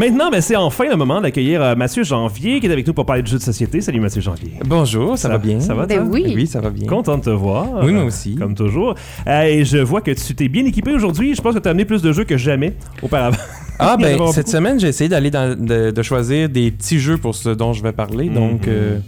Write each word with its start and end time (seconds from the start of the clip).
Maintenant, 0.00 0.30
ben, 0.30 0.40
c'est 0.40 0.56
enfin 0.56 0.88
le 0.88 0.96
moment 0.96 1.20
d'accueillir 1.20 1.60
euh, 1.62 1.74
Mathieu 1.74 2.04
Janvier 2.04 2.58
qui 2.58 2.66
est 2.66 2.72
avec 2.72 2.86
nous 2.86 2.94
pour 2.94 3.04
parler 3.04 3.20
de 3.20 3.26
jeux 3.26 3.36
de 3.36 3.42
société. 3.42 3.82
Salut 3.82 4.00
Mathieu 4.00 4.22
Janvier. 4.22 4.52
Bonjour, 4.64 5.18
ça, 5.18 5.28
va 5.28 5.36
bien? 5.36 5.60
Ça 5.60 5.74
va, 5.74 5.84
Ben 5.84 5.98
toi? 5.98 6.06
oui. 6.10 6.32
Oui, 6.34 6.46
ça 6.46 6.58
va 6.62 6.70
bien. 6.70 6.86
Content 6.86 7.18
de 7.18 7.24
te 7.24 7.28
voir. 7.28 7.66
Oui, 7.84 7.92
moi 7.92 8.04
euh, 8.04 8.06
aussi. 8.06 8.34
Comme 8.34 8.54
toujours. 8.54 8.94
Euh, 9.26 9.42
et 9.42 9.66
je 9.66 9.76
vois 9.76 10.00
que 10.00 10.12
tu 10.12 10.34
t'es 10.34 10.48
bien 10.48 10.64
équipé 10.64 10.94
aujourd'hui. 10.94 11.34
Je 11.34 11.42
pense 11.42 11.54
que 11.54 11.58
tu 11.60 11.68
as 11.68 11.72
amené 11.72 11.84
plus 11.84 12.00
de 12.00 12.12
jeux 12.12 12.24
que 12.24 12.38
jamais 12.38 12.72
auparavant. 13.02 13.36
Ah, 13.78 13.96
ben, 14.00 14.16
cette 14.32 14.46
beaucoup. 14.46 14.50
semaine, 14.50 14.80
j'ai 14.80 14.88
essayé 14.88 15.10
d'aller 15.10 15.30
dans, 15.30 15.54
de, 15.54 15.90
de 15.90 16.02
choisir 16.02 16.48
des 16.48 16.70
petits 16.70 16.98
jeux 16.98 17.18
pour 17.18 17.34
ce 17.34 17.50
dont 17.50 17.74
je 17.74 17.82
vais 17.82 17.92
parler. 17.92 18.30
Donc, 18.30 18.62
Mhm. 18.68 18.72
euh, 18.72 18.98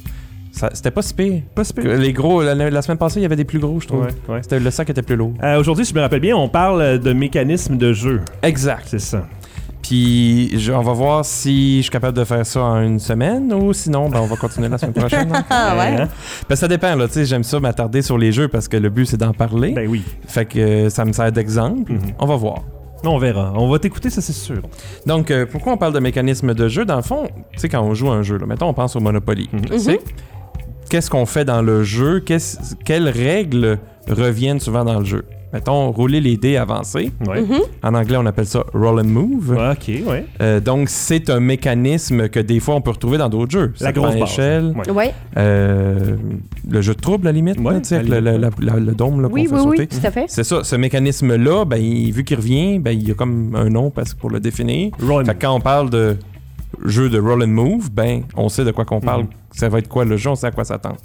ça- 0.53 0.69
c'était 0.75 0.91
pas 0.91 1.01
si 1.01 1.15
pire. 1.15 1.41
Pas 1.55 1.65
si 1.65 1.73
pire. 1.73 1.85
Que 1.85 1.89
Les 1.89 2.13
gros, 2.13 2.43
la, 2.43 2.55
la 2.55 2.83
semaine 2.83 2.99
passée, 2.99 3.19
il 3.21 3.23
y 3.23 3.27
avait 3.27 3.37
des 3.37 3.45
plus 3.47 3.61
gros, 3.61 3.81
je 3.81 3.87
trouve. 3.87 4.03
Ouais, 4.03 4.09
ouais. 4.29 4.41
C'était 4.43 4.61
le 4.61 4.71
sac 4.71 4.91
était 4.91 5.01
plus 5.01 5.17
lourd. 5.17 5.33
Euh, 5.43 5.59
aujourd'hui, 5.59 5.87
si 5.87 5.93
je 5.93 5.97
me 5.97 6.03
rappelle 6.03 6.21
bien, 6.21 6.37
on 6.37 6.51
parle 6.51 6.99
de 6.99 7.13
mécanismes 7.15 7.79
de 7.79 7.95
jeu. 7.95 8.21
Exact. 8.43 8.85
C'est 8.89 8.99
ça. 9.01 9.27
Puis, 9.93 10.59
je- 10.59 10.73
on 10.73 10.81
va 10.81 10.95
voir 10.95 11.23
si 11.23 11.77
je 11.77 11.83
suis 11.83 11.91
capable 11.91 12.17
de 12.17 12.25
faire 12.25 12.47
ça 12.47 12.63
en 12.63 12.81
une 12.81 12.99
semaine 12.99 13.53
ou 13.53 13.75
sinon, 13.75 14.09
ben, 14.09 14.21
on 14.23 14.27
va 14.27 14.37
continuer 14.37 14.71
la 14.71 14.79
semaine 14.79 14.95
prochaine. 14.95 15.31
hein. 15.35 15.45
Ah 15.51 15.77
ouais. 15.77 16.01
Hein? 16.01 16.09
Ben, 16.49 16.57
ça 16.57 16.67
dépend, 16.67 16.95
là. 16.97 17.09
Tu 17.09 17.13
sais, 17.13 17.25
j'aime 17.27 17.43
ça 17.43 17.61
m'attarder 17.61 18.01
sur 18.01 18.17
les 18.17 18.33
jeux 18.33 18.49
parce 18.49 18.69
que 18.69 18.79
le 18.79 18.89
but, 18.89 19.05
c'est 19.05 19.19
d'en 19.19 19.35
parler. 19.35 19.73
Ben 19.73 19.87
oui. 19.87 20.03
Fait 20.27 20.47
que 20.47 20.59
euh, 20.59 20.89
ça 20.89 21.05
me 21.05 21.13
sert 21.13 21.31
d'exemple. 21.31 21.93
Mhm. 21.93 22.01
On 22.19 22.25
va 22.25 22.37
voir. 22.37 22.61
On 23.05 23.19
verra. 23.19 23.53
On 23.55 23.69
va 23.69 23.79
t'écouter, 23.79 24.09
ça 24.09 24.23
c'est 24.23 24.33
sûr. 24.33 24.63
Donc, 25.05 25.31
euh, 25.31 25.45
pourquoi 25.45 25.75
on 25.75 25.77
parle 25.77 25.93
de 25.93 25.99
mécanisme 26.01 26.55
de 26.55 26.69
jeu? 26.69 26.87
Dans 26.87 26.97
le 26.97 27.03
fond, 27.03 27.25
tu 27.53 27.59
sais, 27.59 27.69
quand 27.69 27.83
on 27.83 27.93
joue 27.93 28.09
à 28.11 28.15
un 28.15 28.23
jeu, 28.23 28.39
là, 28.39 28.47
mettons, 28.47 28.69
on 28.69 28.75
pense 28.75 28.97
au 28.97 29.01
Monopoly. 29.01 29.51
Tu 29.71 29.79
sais, 29.79 30.01
Qu'est-ce 30.89 31.11
qu'on 31.11 31.27
fait 31.27 31.45
dans 31.45 31.61
le 31.61 31.85
jeu? 31.85 32.25
Quelles 32.87 33.09
règles 33.11 33.79
reviennent 34.09 34.59
souvent 34.61 34.87
dans 34.87 34.99
le 35.01 35.05
jeu? 35.05 35.27
Mettons, 35.53 35.91
rouler 35.93 36.21
les 36.21 36.37
dés 36.37 36.57
avancés. 36.57 37.11
Ouais. 37.27 37.43
Mhm. 37.43 37.59
En 37.83 37.95
anglais, 37.95 38.17
on 38.19 38.25
appelle 38.27 38.47
ça 38.47 38.65
roll 38.73 39.01
and 39.01 39.05
move. 39.05 39.51
Ouais, 39.51 39.73
ok, 39.73 40.09
ouais. 40.11 40.27
Euh, 40.41 40.61
donc, 40.61 40.89
c'est 40.89 41.29
un 41.29 41.41
mécanisme 41.41 42.29
que 42.29 42.41
des 42.41 42.59
fois, 42.61 42.75
on 42.77 42.81
peut 42.81 42.91
retrouver 42.93 43.19
dans 43.19 43.29
d'autres 43.29 43.53
jeux. 43.53 43.73
La 43.81 43.93
grosse 43.93 44.15
échelle, 44.15 44.73
Ouais. 44.77 44.91
Ouais. 44.91 45.15
euh, 45.37 46.17
le 46.71 46.81
jeu 46.81 46.95
de 46.95 47.01
trouble, 47.01 47.27
à 47.29 47.33
la 47.33 47.37
limite, 47.37 47.59
Ouais, 47.61 47.75
là, 47.75 47.81
à 47.91 48.03
la 48.03 48.03
le, 48.03 48.21
le- 48.21 48.39
limite, 48.39 48.61
la- 48.61 48.77
le 48.81 48.93
dôme 48.95 49.23
qu'on 49.23 49.33
Oui, 49.35 49.47
fait 49.47 49.55
oui, 49.55 49.61
sauter. 49.63 49.79
oui, 49.83 49.89
tout 49.89 50.07
à 50.07 50.11
fait. 50.11 50.25
C'est 50.29 50.45
ça, 50.45 50.65
ce 50.65 50.77
mécanisme-là, 50.77 51.65
ben, 51.65 51.77
il- 51.77 52.13
vu 52.13 52.25
qu'il 52.25 52.37
revient, 52.37 52.79
ben, 52.79 52.93
il 52.93 53.07
y 53.07 53.11
a 53.11 53.15
comme 53.15 53.55
un 53.55 53.69
nom 53.69 53.91
parce 53.91 54.15
que 54.15 54.21
pour 54.21 54.31
le 54.31 54.41
définir. 54.41 54.91
Roll 55.07 55.27
Fait 55.27 55.37
quand 55.41 55.55
on 55.55 55.61
parle 55.61 55.91
de 55.91 56.17
jeu 56.85 57.09
de 57.09 57.19
roll 57.19 57.43
and 57.43 57.49
move, 57.49 57.91
ben, 57.91 58.23
on 58.37 58.49
sait 58.49 58.65
de 58.65 58.71
quoi 58.71 58.85
qu'on 58.85 59.01
parle. 59.01 59.23
Mhm. 59.23 59.29
Ça 59.53 59.69
va 59.69 59.79
être 59.79 59.89
quoi 59.89 60.05
le 60.05 60.17
jeu, 60.17 60.31
on 60.31 60.35
sait 60.35 60.47
à 60.47 60.51
quoi 60.51 60.65
s'attendre. 60.65 60.97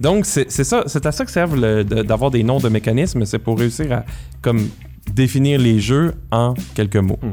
Donc, 0.00 0.26
c'est 0.26 0.50
c'est 0.50 0.64
ça, 0.64 0.84
c'est 0.86 1.06
à 1.06 1.12
ça 1.12 1.24
que 1.24 1.30
servent 1.30 1.58
d'avoir 1.84 2.30
des 2.30 2.42
noms 2.42 2.58
de 2.58 2.68
mécanismes, 2.68 3.24
c'est 3.24 3.38
pour 3.38 3.58
réussir 3.58 3.92
à 3.92 4.04
comme 4.40 4.68
définir 5.12 5.58
les 5.60 5.78
jeux 5.80 6.14
en 6.30 6.54
quelques 6.74 6.96
mots. 6.96 7.18
Mhm. 7.22 7.32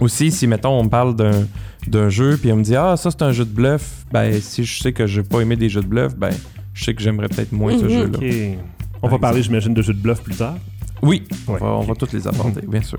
Aussi, 0.00 0.32
si 0.32 0.46
mettons 0.46 0.70
on 0.78 0.84
me 0.84 0.88
parle 0.88 1.14
d'un 1.16 1.46
d'un 1.86 2.08
jeu 2.08 2.36
puis 2.40 2.50
on 2.50 2.56
me 2.56 2.62
dit 2.62 2.74
ah 2.76 2.96
ça 2.96 3.10
c'est 3.10 3.22
un 3.22 3.30
jeu 3.32 3.44
de 3.44 3.50
bluff, 3.52 4.06
ben 4.12 4.40
si 4.40 4.64
je 4.64 4.82
sais 4.82 4.92
que 4.92 5.06
j'ai 5.06 5.22
pas 5.22 5.40
aimé 5.40 5.54
des 5.56 5.68
jeux 5.68 5.82
de 5.82 5.86
bluff, 5.86 6.16
ben 6.16 6.30
je 6.72 6.84
sais 6.84 6.94
que 6.94 7.02
j'aimerais 7.02 7.28
peut-être 7.28 7.52
moins 7.52 7.78
ce 7.78 7.84
Mhm. 7.84 7.90
jeu-là. 7.90 8.56
On 9.02 9.08
va 9.08 9.18
parler, 9.18 9.42
j'imagine, 9.42 9.74
de 9.74 9.82
jeux 9.82 9.92
de 9.92 10.00
bluff 10.00 10.22
plus 10.22 10.34
tard. 10.34 10.56
Oui, 11.02 11.24
on, 11.46 11.54
va, 11.56 11.66
on 11.66 11.80
ok. 11.82 11.88
va 11.88 11.94
toutes 11.94 12.12
les 12.14 12.26
aborder, 12.26 12.62
bien 12.66 12.80
sûr. 12.82 12.98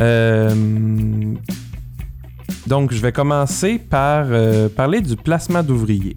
Euh, 0.00 0.52
donc, 2.66 2.92
je 2.92 3.00
vais 3.00 3.12
commencer 3.12 3.78
par 3.78 4.26
euh, 4.30 4.68
parler 4.68 5.00
du 5.00 5.16
placement 5.16 5.62
d'ouvriers. 5.62 6.16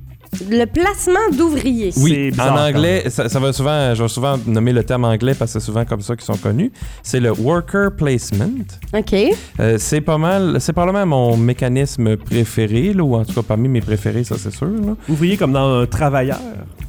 Le 0.49 0.65
placement 0.65 1.29
d'ouvriers. 1.37 1.91
C'est 1.91 2.01
Oui, 2.01 2.29
bizarre, 2.31 2.53
en 2.53 2.67
anglais, 2.67 3.05
ça, 3.09 3.29
ça 3.29 3.39
va 3.39 3.53
souvent, 3.53 3.95
je 3.95 4.03
vais 4.03 4.09
souvent 4.09 4.37
nommer 4.45 4.73
le 4.73 4.83
terme 4.83 5.05
anglais 5.05 5.33
parce 5.33 5.53
que 5.53 5.59
c'est 5.59 5.65
souvent 5.65 5.85
comme 5.85 6.01
ça 6.01 6.13
qu'ils 6.17 6.25
sont 6.25 6.35
connus. 6.37 6.73
C'est 7.03 7.21
le 7.21 7.31
worker 7.31 7.91
placement. 7.95 8.49
OK. 8.93 9.15
Euh, 9.61 9.77
c'est 9.79 10.01
pas 10.01 10.17
mal, 10.17 10.57
c'est 10.59 10.73
probablement 10.73 11.05
mon 11.05 11.37
mécanisme 11.37 12.17
préféré, 12.17 12.91
là, 12.93 13.03
ou 13.03 13.15
en 13.15 13.23
tout 13.23 13.33
cas 13.33 13.43
parmi 13.43 13.69
mes 13.69 13.79
préférés, 13.81 14.25
ça 14.25 14.35
c'est 14.37 14.53
sûr. 14.53 14.67
là. 14.67 14.95
Ouvrier 15.07 15.37
comme 15.37 15.53
dans 15.53 15.79
un 15.81 15.85
travailleur. 15.85 16.39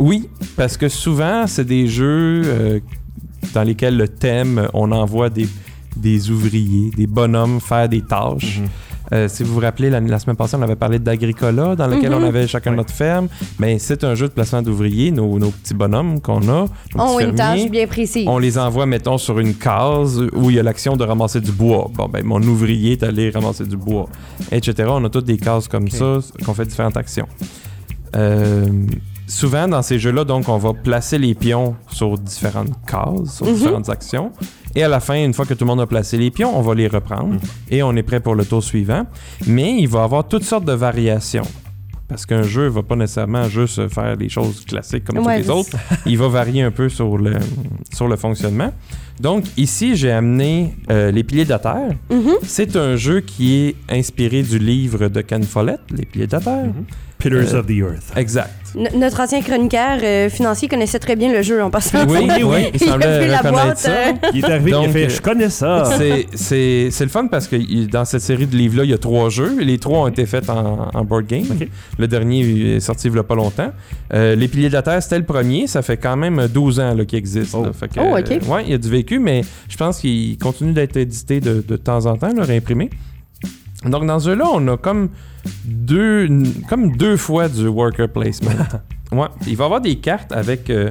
Oui, 0.00 0.28
parce 0.56 0.76
que 0.76 0.88
souvent, 0.88 1.46
c'est 1.46 1.64
des 1.66 1.86
jeux 1.86 2.42
euh, 2.46 2.80
dans 3.54 3.62
lesquels 3.62 3.96
le 3.96 4.08
thème, 4.08 4.66
on 4.74 4.90
envoie 4.90 5.30
des, 5.30 5.46
des 5.96 6.30
ouvriers, 6.32 6.90
des 6.96 7.06
bonhommes 7.06 7.60
faire 7.60 7.88
des 7.88 8.02
tâches. 8.02 8.58
Mhm. 8.60 8.68
Euh, 9.12 9.28
si 9.28 9.42
vous 9.44 9.54
vous 9.54 9.60
rappelez, 9.60 9.88
la, 9.90 10.00
la 10.00 10.18
semaine 10.18 10.36
passée, 10.36 10.56
on 10.58 10.62
avait 10.62 10.76
parlé 10.76 10.98
d'Agricola, 10.98 11.76
dans 11.76 11.86
lequel 11.86 12.10
Mhm. 12.10 12.22
on 12.22 12.26
avait 12.26 12.46
chacun 12.46 12.72
notre 12.72 12.92
ferme. 12.92 13.28
Mais 13.58 13.78
c'est 13.78 14.02
un 14.04 14.14
jeu 14.14 14.28
de 14.28 14.32
placement 14.32 14.62
d'ouvriers, 14.62 15.10
nos, 15.12 15.38
nos 15.38 15.50
petits 15.50 15.74
bonhommes 15.74 16.20
qu'on 16.20 16.40
a. 16.48 16.64
nos 16.64 16.66
On 16.96 17.16
petits 17.16 17.24
a 17.24 17.28
une 17.28 17.34
tâche 17.34 17.70
bien 17.70 17.86
précise. 17.86 18.26
On 18.28 18.38
les 18.38 18.58
envoie, 18.58 18.86
mettons, 18.86 19.18
sur 19.18 19.38
une 19.38 19.54
case 19.54 20.20
où 20.34 20.50
il 20.50 20.56
y 20.56 20.58
a 20.58 20.62
l'action 20.62 20.96
de 20.96 21.04
ramasser 21.04 21.40
du 21.40 21.52
bois. 21.52 21.90
Bon, 21.94 22.08
ben, 22.08 22.24
mon 22.24 22.42
ouvrier 22.42 22.92
est 22.92 23.02
allé 23.02 23.30
ramasser 23.30 23.64
du 23.64 23.76
bois, 23.76 24.08
etc. 24.50 24.88
On 24.92 25.04
a 25.04 25.08
toutes 25.08 25.24
des 25.26 25.38
cases 25.38 25.68
comme 25.68 25.88
ça 25.88 26.18
qu'on 26.44 26.54
fait 26.54 26.66
différentes 26.66 26.96
actions. 26.96 27.26
Euh, 28.16 28.66
souvent, 29.26 29.68
dans 29.68 29.82
ces 29.82 29.98
jeux-là, 29.98 30.24
donc, 30.24 30.48
on 30.48 30.58
va 30.58 30.72
placer 30.72 31.18
les 31.18 31.34
pions 31.34 31.76
sur 31.90 32.16
différentes 32.18 32.72
cases, 32.86 33.36
sur 33.36 33.46
Mhm. 33.46 33.54
différentes 33.54 33.88
actions. 33.88 34.32
Et 34.74 34.82
à 34.82 34.88
la 34.88 35.00
fin, 35.00 35.14
une 35.22 35.32
fois 35.34 35.46
que 35.46 35.54
tout 35.54 35.64
le 35.64 35.68
monde 35.70 35.80
a 35.80 35.86
placé 35.86 36.16
les 36.18 36.30
pions, 36.30 36.56
on 36.56 36.60
va 36.62 36.74
les 36.74 36.86
reprendre 36.88 37.34
Mhm. 37.34 37.40
et 37.70 37.82
on 37.82 37.94
est 37.96 38.02
prêt 38.02 38.20
pour 38.20 38.34
le 38.34 38.44
tour 38.44 38.62
suivant. 38.62 39.06
Mais 39.46 39.76
il 39.78 39.88
va 39.88 40.00
y 40.00 40.02
avoir 40.02 40.26
toutes 40.28 40.44
sortes 40.44 40.64
de 40.64 40.72
variations. 40.72 41.46
Parce 42.08 42.24
qu'un 42.24 42.42
jeu 42.44 42.68
va 42.68 42.84
pas 42.84 42.94
nécessairement 42.94 43.48
juste 43.48 43.88
faire 43.88 44.14
les 44.14 44.28
choses 44.28 44.64
classiques 44.64 45.04
comme 45.06 45.18
Ouais, 45.26 45.38
tous 45.42 45.48
les 45.48 45.50
autres. 45.50 45.76
Il 46.06 46.16
va 46.18 46.28
varier 46.28 46.62
un 46.62 46.70
peu 46.70 46.88
sur 46.88 47.18
le, 47.18 47.34
sur 47.92 48.06
le 48.06 48.14
fonctionnement. 48.14 48.72
Donc 49.18 49.42
ici, 49.56 49.96
j'ai 49.96 50.12
amené 50.12 50.76
euh, 50.88 51.10
Les 51.10 51.24
Piliers 51.24 51.44
de 51.46 51.48
la 51.50 51.58
Terre. 51.58 51.96
Mhm. 52.08 52.34
C'est 52.44 52.76
un 52.76 52.94
jeu 52.94 53.22
qui 53.22 53.56
est 53.56 53.76
inspiré 53.90 54.44
du 54.44 54.60
livre 54.60 55.08
de 55.08 55.20
Ken 55.20 55.42
Follett, 55.42 55.80
Les 55.90 56.06
Piliers 56.06 56.28
de 56.28 56.32
la 56.36 56.40
Terre. 56.40 56.66
Pillars 57.18 57.54
Euh, 57.54 57.60
of 57.60 57.66
the 57.66 57.70
Earth. 57.70 58.12
Exact. 58.16 58.50
N- 58.76 58.90
notre 59.00 59.20
ancien 59.20 59.40
chroniqueur 59.40 59.98
euh, 60.02 60.28
financier 60.28 60.68
connaissait 60.68 60.98
très 60.98 61.16
bien 61.16 61.32
le 61.32 61.40
jeu 61.40 61.62
en 61.62 61.70
passant. 61.70 62.06
Oui, 62.06 62.18
oui, 62.28 62.42
oui, 62.44 62.56
il 62.74 62.82
Il 62.82 62.88
a 62.88 62.92
semblait 62.92 63.24
vu 63.24 63.30
la 63.30 63.42
boîte. 63.50 63.78
ça. 63.78 63.90
euh, 63.90 64.12
Il 64.34 64.44
est 64.44 64.50
arrivé, 64.50 64.70
il 64.70 64.74
a 64.74 64.76
Donc, 64.82 64.90
fait 64.90 65.08
Je 65.08 65.22
connais 65.22 65.48
ça. 65.48 65.84
C'est- 65.96 66.26
C'est 66.34 66.88
c'est 66.90 67.04
le 67.04 67.10
fun 67.10 67.26
parce 67.28 67.48
que 67.48 67.56
il- 67.56 67.88
dans 67.88 68.04
cette 68.04 68.20
série 68.20 68.46
de 68.46 68.54
livres-là, 68.54 68.84
il 68.84 68.90
y 68.90 68.94
a 68.94 68.98
trois 68.98 69.30
jeux. 69.30 69.56
Les 69.60 69.78
trois 69.78 70.00
ont 70.00 70.08
été 70.08 70.26
faits 70.26 70.50
en, 70.50 70.90
en 70.92 71.04
board 71.04 71.26
game. 71.26 71.46
Le 71.98 72.06
dernier 72.06 72.76
est 72.76 72.80
sorti 72.80 73.08
il 73.08 73.14
y 73.14 73.18
a 73.18 73.22
pas 73.22 73.34
longtemps. 73.34 73.72
Euh, 74.12 74.34
Les 74.34 74.48
Piliers 74.48 74.68
de 74.68 74.74
la 74.74 74.82
Terre, 74.82 75.02
c'était 75.02 75.18
le 75.18 75.24
premier. 75.24 75.66
Ça 75.66 75.80
fait 75.80 75.96
quand 75.96 76.16
même 76.16 76.46
12 76.52 76.78
ans 76.80 76.92
là, 76.94 77.04
qu'il 77.06 77.18
existe. 77.18 77.54
Oh. 77.54 77.64
Fait 77.72 77.88
que, 77.88 77.98
Oh, 78.00 78.18
ok. 78.18 78.30
euh, 78.30 78.52
ouais, 78.54 78.64
il 78.66 78.70
y 78.72 78.74
a 78.74 78.78
du 78.78 78.90
vécu, 78.90 79.18
mais 79.18 79.40
je 79.68 79.76
pense 79.78 80.00
qu'il 80.00 80.36
continue 80.36 80.72
d'être 80.72 80.96
édité 80.98 81.40
de, 81.40 81.64
de 81.66 81.76
temps 81.76 82.04
en 82.04 82.16
temps, 82.16 82.32
là, 82.34 82.44
réimprimé. 82.44 82.90
Donc, 83.84 84.06
dans 84.06 84.18
ce 84.18 84.30
jeu-là, 84.30 84.44
on 84.52 84.66
a 84.68 84.76
comme 84.76 85.08
deux, 85.64 86.28
comme 86.68 86.96
deux 86.96 87.16
fois 87.16 87.48
du 87.48 87.66
worker 87.68 88.08
placement. 88.08 88.50
ouais. 89.12 89.26
Il 89.46 89.56
va 89.56 89.64
y 89.64 89.66
avoir 89.66 89.80
des 89.80 89.96
cartes 89.96 90.32
avec 90.32 90.70
euh, 90.70 90.90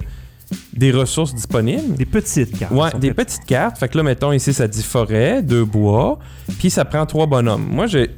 des 0.74 0.92
ressources 0.92 1.34
disponibles. 1.34 1.96
Des 1.96 2.06
petites 2.06 2.58
cartes. 2.58 2.72
Ouais, 2.74 2.90
des 3.00 3.10
fait. 3.10 3.14
petites 3.14 3.46
cartes. 3.46 3.78
Fait 3.78 3.88
que 3.88 3.98
là, 3.98 4.04
mettons, 4.04 4.32
ici, 4.32 4.54
ça 4.54 4.68
dit 4.68 4.84
forêt, 4.84 5.42
deux 5.42 5.66
bois, 5.66 6.20
puis 6.60 6.70
ça 6.70 6.86
prend 6.86 7.06
trois 7.06 7.26
bonhommes. 7.28 7.66
Moi, 7.70 7.88
j'ai 7.88 8.10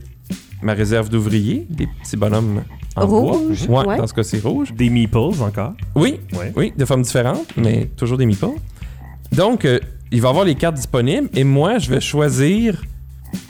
ma 0.62 0.74
réserve 0.74 1.10
d'ouvriers, 1.10 1.66
des 1.70 1.88
petits 2.02 2.18
bonhommes 2.18 2.64
en 2.96 3.06
Rouge, 3.06 3.68
bois. 3.68 3.82
Ouais, 3.84 3.88
ouais. 3.90 3.98
dans 3.98 4.08
ce 4.08 4.14
cas, 4.14 4.24
c'est 4.24 4.40
rouge. 4.44 4.74
Des 4.74 4.90
meeples 4.90 5.18
encore? 5.42 5.74
Oui, 5.96 6.20
Ouais. 6.34 6.52
oui, 6.56 6.74
de 6.76 6.84
formes 6.84 7.04
différentes, 7.04 7.54
mais 7.56 7.86
toujours 7.96 8.18
des 8.18 8.26
meeples. 8.26 8.48
Donc, 9.32 9.66
euh, 9.66 9.80
il 10.12 10.20
va 10.22 10.30
y 10.30 10.32
avoir 10.32 10.46
les 10.46 10.56
cartes 10.56 10.76
disponibles, 10.76 11.30
et 11.36 11.44
moi, 11.44 11.78
je 11.78 11.90
vais 11.92 12.02
choisir 12.02 12.82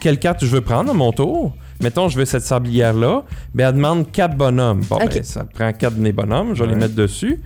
quelle 0.02 0.20
carte 0.20 0.44
je 0.44 0.50
veux 0.52 0.62
prendre 0.62 0.90
à 0.92 0.94
mon 0.94 1.12
tour. 1.14 1.56
Mettons, 1.82 2.10
je 2.10 2.18
veux 2.18 2.26
cette 2.26 2.42
sablière-là. 2.44 3.24
Ben, 3.54 3.70
elle 3.70 3.76
demande 3.76 4.12
quatre 4.12 4.36
bonhommes. 4.36 4.82
Bon, 4.90 4.98
ben, 4.98 5.24
ça 5.24 5.44
prend 5.44 5.72
quatre 5.74 5.96
de 5.96 6.02
mes 6.02 6.12
bonhommes. 6.12 6.54
Je 6.56 6.64
vais 6.64 6.70
Ouais. 6.70 6.74
les 6.76 6.80
mettre 6.80 6.96
dessus. 6.96 7.40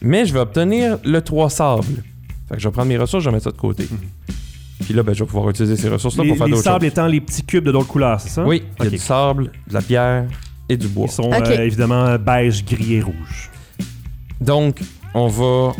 Mais 0.00 0.24
je 0.26 0.32
vais 0.32 0.38
obtenir 0.40 0.98
le 1.04 1.20
3 1.20 1.50
sables. 1.50 2.04
Fait 2.48 2.54
que 2.54 2.60
je 2.60 2.68
vais 2.68 2.72
prendre 2.72 2.88
mes 2.88 2.96
ressources, 2.98 3.24
je 3.24 3.28
vais 3.30 3.34
mettre 3.34 3.44
ça 3.44 3.50
de 3.50 3.56
côté. 3.56 3.88
Puis 4.80 4.94
là, 4.94 5.02
ben, 5.02 5.12
je 5.14 5.24
vais 5.24 5.26
pouvoir 5.26 5.50
utiliser 5.50 5.76
ces 5.76 5.88
ressources-là 5.88 6.22
Les, 6.24 6.28
pour 6.30 6.38
faire 6.38 6.46
les 6.46 6.52
d'autres 6.52 6.62
sables 6.64 6.84
choses. 6.84 6.92
étant 6.92 7.06
les 7.06 7.20
petits 7.20 7.42
cubes 7.42 7.64
de 7.64 7.72
d'autres 7.72 7.88
couleurs, 7.88 8.20
c'est 8.20 8.28
ça? 8.28 8.44
Oui, 8.44 8.62
il 8.78 8.84
y 8.84 8.86
a 8.88 8.90
du 8.90 8.98
sable, 8.98 9.50
de 9.66 9.74
la 9.74 9.82
pierre 9.82 10.26
et 10.68 10.76
du 10.76 10.86
bois. 10.88 11.06
Ils 11.08 11.12
sont 11.12 11.32
euh, 11.32 11.58
évidemment 11.64 12.16
beige, 12.18 12.64
gris 12.64 12.94
et 12.94 13.02
rouge. 13.02 13.50
Donc, 14.40 14.80
on 15.14 15.26
va, 15.28 15.72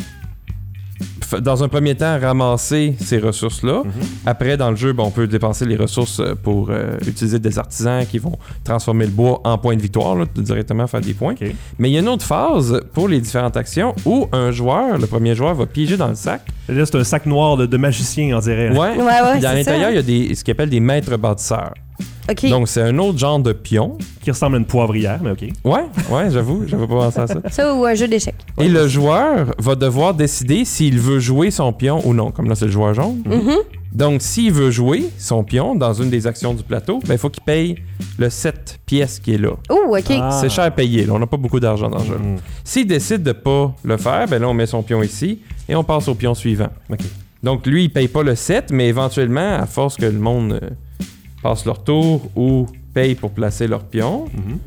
dans 1.39 1.63
un 1.63 1.67
premier 1.67 1.95
temps, 1.95 2.19
ramasser 2.19 2.95
ces 2.99 3.17
ressources-là. 3.17 3.83
Mhm. 3.83 3.91
Après, 4.25 4.57
dans 4.57 4.69
le 4.69 4.75
jeu, 4.75 4.93
ben, 4.93 5.03
on 5.03 5.11
peut 5.11 5.27
dépenser 5.27 5.65
les 5.65 5.75
ressources 5.75 6.19
euh, 6.19 6.35
pour 6.35 6.69
euh, 6.69 6.97
utiliser 7.07 7.39
des 7.39 7.57
artisans 7.59 8.05
qui 8.05 8.19
vont 8.19 8.37
transformer 8.63 9.05
le 9.05 9.11
bois 9.11 9.41
en 9.43 9.57
points 9.57 9.75
de 9.75 9.81
victoire, 9.81 10.15
là, 10.15 10.25
directement 10.35 10.87
faire 10.87 11.01
des 11.01 11.13
points. 11.13 11.35
Mais 11.79 11.89
il 11.89 11.93
y 11.93 11.97
a 11.97 12.01
une 12.01 12.07
autre 12.07 12.25
phase 12.25 12.81
pour 12.93 13.07
les 13.07 13.19
différentes 13.21 13.57
actions 13.57 13.93
où 14.05 14.27
un 14.31 14.51
joueur, 14.51 14.97
le 14.97 15.07
premier 15.07 15.35
joueur, 15.35 15.53
va 15.55 15.65
piéger 15.65 15.97
dans 15.97 16.07
le 16.09 16.15
sac. 16.15 16.41
Là, 16.67 16.85
c'est 16.85 16.97
un 16.97 17.03
sac 17.03 17.25
noir 17.25 17.57
de, 17.57 17.65
de 17.65 17.77
magicien, 17.77 18.35
on 18.35 18.39
dirait. 18.39 18.69
Ouais. 18.69 18.95
Ouais, 18.95 19.03
ouais, 19.03 19.37
Puis 19.37 19.45
à 19.45 19.51
c'est 19.51 19.55
l'intérieur, 19.55 19.89
il 19.91 19.95
y 19.95 19.99
a 19.99 20.01
des, 20.01 20.35
ce 20.35 20.43
qu'ils 20.43 20.51
appellent 20.53 20.69
des 20.69 20.79
maîtres 20.79 21.15
bâtisseurs. 21.17 21.73
OK. 22.29 22.49
Donc, 22.49 22.67
c'est 22.67 22.81
un 22.81 22.97
autre 22.97 23.17
genre 23.19 23.39
de 23.39 23.53
pion. 23.53 23.97
Qui 24.21 24.31
ressemble 24.31 24.55
à 24.55 24.59
une 24.59 24.65
poivrière, 24.65 25.19
mais 25.23 25.31
ok. 25.31 25.43
Ouais, 25.63 25.83
ouais, 26.09 26.31
j'avoue, 26.31 26.63
j'avais 26.67 26.87
pas 26.87 26.95
pensé 26.95 27.19
à 27.19 27.27
ça. 27.27 27.39
Ça 27.51 27.75
ou 27.75 27.85
un 27.85 27.93
jeu 27.93 28.07
d'échecs. 28.07 28.35
Et 28.59 28.67
le 28.67 28.87
joueur 28.87 29.53
va 29.59 29.75
devoir 29.75 30.15
décider 30.15 30.65
s'il 30.65 30.99
veut 30.99 31.19
jouer 31.19 31.51
son 31.51 31.71
pion 31.71 32.01
ou 32.05 32.13
non. 32.15 32.31
Comme 32.31 32.49
là, 32.49 32.55
c'est 32.55 32.65
le 32.65 32.71
joueur 32.71 32.95
jaune. 32.95 33.21
Mhm. 33.25 33.57
Donc, 33.91 34.21
s'il 34.21 34.51
veut 34.51 34.71
jouer 34.71 35.05
son 35.17 35.43
pion 35.43 35.75
dans 35.75 35.93
une 35.93 36.09
des 36.09 36.27
actions 36.27 36.53
du 36.53 36.63
plateau, 36.63 36.99
ben, 37.05 37.13
il 37.13 37.17
faut 37.17 37.29
qu'il 37.29 37.43
paye 37.43 37.75
le 38.17 38.29
7 38.29 38.79
pièces 38.85 39.19
qui 39.19 39.35
est 39.35 39.37
là. 39.37 39.51
Oh, 39.69 39.95
OK. 39.95 40.11
Ah. 40.11 40.37
C'est 40.41 40.49
cher 40.49 40.65
à 40.65 40.71
payer, 40.71 41.05
là. 41.05 41.13
on 41.13 41.19
n'a 41.19 41.27
pas 41.27 41.37
beaucoup 41.37 41.59
d'argent 41.59 41.89
dans 41.89 41.99
le 41.99 42.05
jeu. 42.05 42.17
Mhm. 42.17 42.37
S'il 42.63 42.87
décide 42.87 43.23
de 43.23 43.31
pas 43.31 43.73
le 43.83 43.97
faire, 43.97 44.27
ben 44.27 44.41
là, 44.41 44.49
on 44.49 44.53
met 44.53 44.65
son 44.65 44.81
pion 44.81 45.01
ici 45.03 45.39
et 45.69 45.75
on 45.75 45.83
passe 45.83 46.07
au 46.07 46.15
pion 46.15 46.33
suivant. 46.33 46.69
Ok. 46.89 46.99
Donc, 47.43 47.67
lui, 47.67 47.83
il 47.83 47.89
paye 47.89 48.07
pas 48.07 48.23
le 48.23 48.33
7, 48.33 48.71
mais 48.71 48.87
éventuellement, 48.87 49.59
à 49.59 49.67
force 49.67 49.97
que 49.97 50.05
le 50.05 50.19
monde 50.19 50.59
euh, 50.61 50.69
passe 51.45 51.63
leur 51.65 51.83
tour 51.83 52.21
ou 52.35 52.65
paye 52.93 53.13
pour 53.13 53.29
placer 53.29 53.67
leur 53.67 53.83
pion, 53.83 54.25
Mhm. 54.33 54.57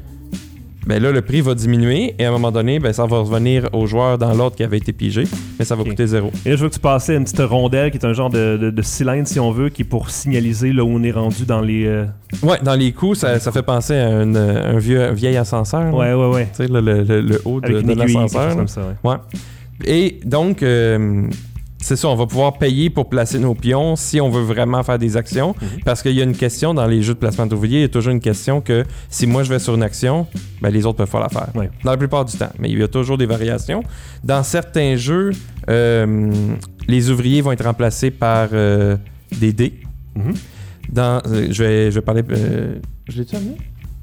ben 0.87 1.03
là, 1.03 1.11
le 1.11 1.23
prix 1.23 1.41
va 1.41 1.57
diminuer 1.57 2.15
et 2.21 2.25
à 2.25 2.29
un 2.29 2.31
moment 2.31 2.53
donné, 2.53 2.79
ben, 2.79 2.93
ça 2.93 3.05
va 3.05 3.19
revenir 3.19 3.69
au 3.73 3.87
joueur 3.89 4.17
dans 4.17 4.33
l'ordre 4.33 4.55
qui 4.55 4.63
avait 4.63 4.79
été 4.79 4.93
pigé, 4.93 5.25
mais 5.59 5.65
ça 5.65 5.75
va 5.75 5.83
coûter 5.83 6.07
zéro. 6.07 6.31
Et 6.47 6.51
là, 6.51 6.57
je 6.57 6.63
veux 6.63 6.69
que 6.69 6.75
tu 6.75 6.81
passes 6.81 7.09
une 7.09 7.25
petite 7.25 7.41
rondelle 7.41 7.91
qui 7.91 7.99
est 7.99 8.07
un 8.07 8.13
genre 8.13 8.31
de, 8.31 8.57
de- 8.57 8.71
de 8.71 8.83
cylindre, 8.83 9.27
si 9.27 9.41
on 9.41 9.51
veut, 9.51 9.71
qui 9.71 9.83
est 9.83 9.85
pour 9.85 10.09
signaliser 10.09 10.73
là 10.73 10.85
où 10.85 10.89
on 10.89 11.03
est 11.03 11.11
rendu 11.11 11.45
dans 11.47 11.61
les. 11.61 11.85
euh, 11.85 12.05
Ouais, 12.45 12.59
dans 12.63 12.77
les 12.77 12.93
coups, 12.93 13.19
ça, 13.19 13.41
ça 13.41 13.51
fait 13.51 13.65
penser 13.65 13.95
à 13.95 14.23
une- 14.23 14.37
un, 14.37 14.79
vieux, 14.79 15.03
un 15.03 15.13
vieil 15.13 15.37
ascenseur. 15.37 15.93
Ouais, 15.93 16.15
ouais, 16.15 16.29
ouais. 16.29 16.49
Tu 16.57 16.65
sais, 16.65 16.69
le, 16.73 16.81
le- 16.81 17.03
le 17.23 17.43
haut 17.45 17.61
de, 17.61 17.73
l'ascenseur. 17.95 18.55
comme 18.57 18.69
ça, 18.69 18.83
ouais. 18.83 19.11
Ouais. 19.11 19.17
Et 19.85 20.21
donc, 20.25 20.63
euh, 20.63 21.25
c'est 21.89 21.97
ça, 21.97 22.09
on 22.09 22.17
va 22.17 22.27
pouvoir 22.27 22.59
payer 22.59 22.91
pour 22.91 23.09
placer 23.09 23.39
nos 23.39 23.55
pions 23.55 23.97
si 23.97 24.21
on 24.21 24.29
veut 24.29 24.43
vraiment 24.43 24.83
faire 24.83 24.99
des 24.99 25.17
actions. 25.17 25.55
Mhm. 25.59 25.81
Parce 25.87 26.03
qu'il 26.03 26.13
y 26.13 26.21
a 26.21 26.25
une 26.25 26.37
question 26.37 26.75
dans 26.75 26.87
les 26.87 27.03
jeux 27.03 27.15
de 27.15 27.19
placement 27.19 27.47
d'ouvriers, 27.47 27.79
il 27.79 27.83
y 27.83 27.85
a 27.85 27.89
toujours 27.89 28.13
une 28.13 28.21
question 28.21 28.61
que 28.61 28.85
si 29.09 29.27
moi 29.27 29.43
je 29.43 29.49
vais 29.49 29.59
sur 29.59 29.75
une 29.75 29.83
action, 29.83 30.27
ben 30.61 30.69
les 30.69 30.85
autres 30.85 30.99
peuvent 30.99 31.11
pas 31.11 31.21
la 31.21 31.31
faire. 31.31 31.49
Dans 31.55 31.91
la 31.91 31.97
plupart 31.97 32.27
du 32.27 32.37
temps. 32.37 32.51
Mais 32.59 32.69
il 32.69 32.79
y 32.79 32.83
a 32.83 32.89
toujours 32.89 33.17
des 33.17 33.25
variations. 33.25 33.83
Dans 34.23 34.43
certains 34.43 34.97
jeux, 34.97 35.31
euh, 35.71 36.31
les 36.87 37.09
ouvriers 37.09 37.41
vont 37.41 37.53
être 37.53 37.65
remplacés 37.65 38.11
par 38.11 38.51
euh, 38.53 38.99
des 39.41 39.55
dés. 39.55 39.81
Mhm. 40.15 40.35
Dans, 40.91 41.23
euh, 41.27 41.49
je, 41.51 41.65
vais, 41.65 41.91
je 41.91 41.95
vais 41.97 42.05
parler. 42.05 42.23
je 43.09 43.19
l'ai-tu 43.19 43.35
amené? 43.35 43.57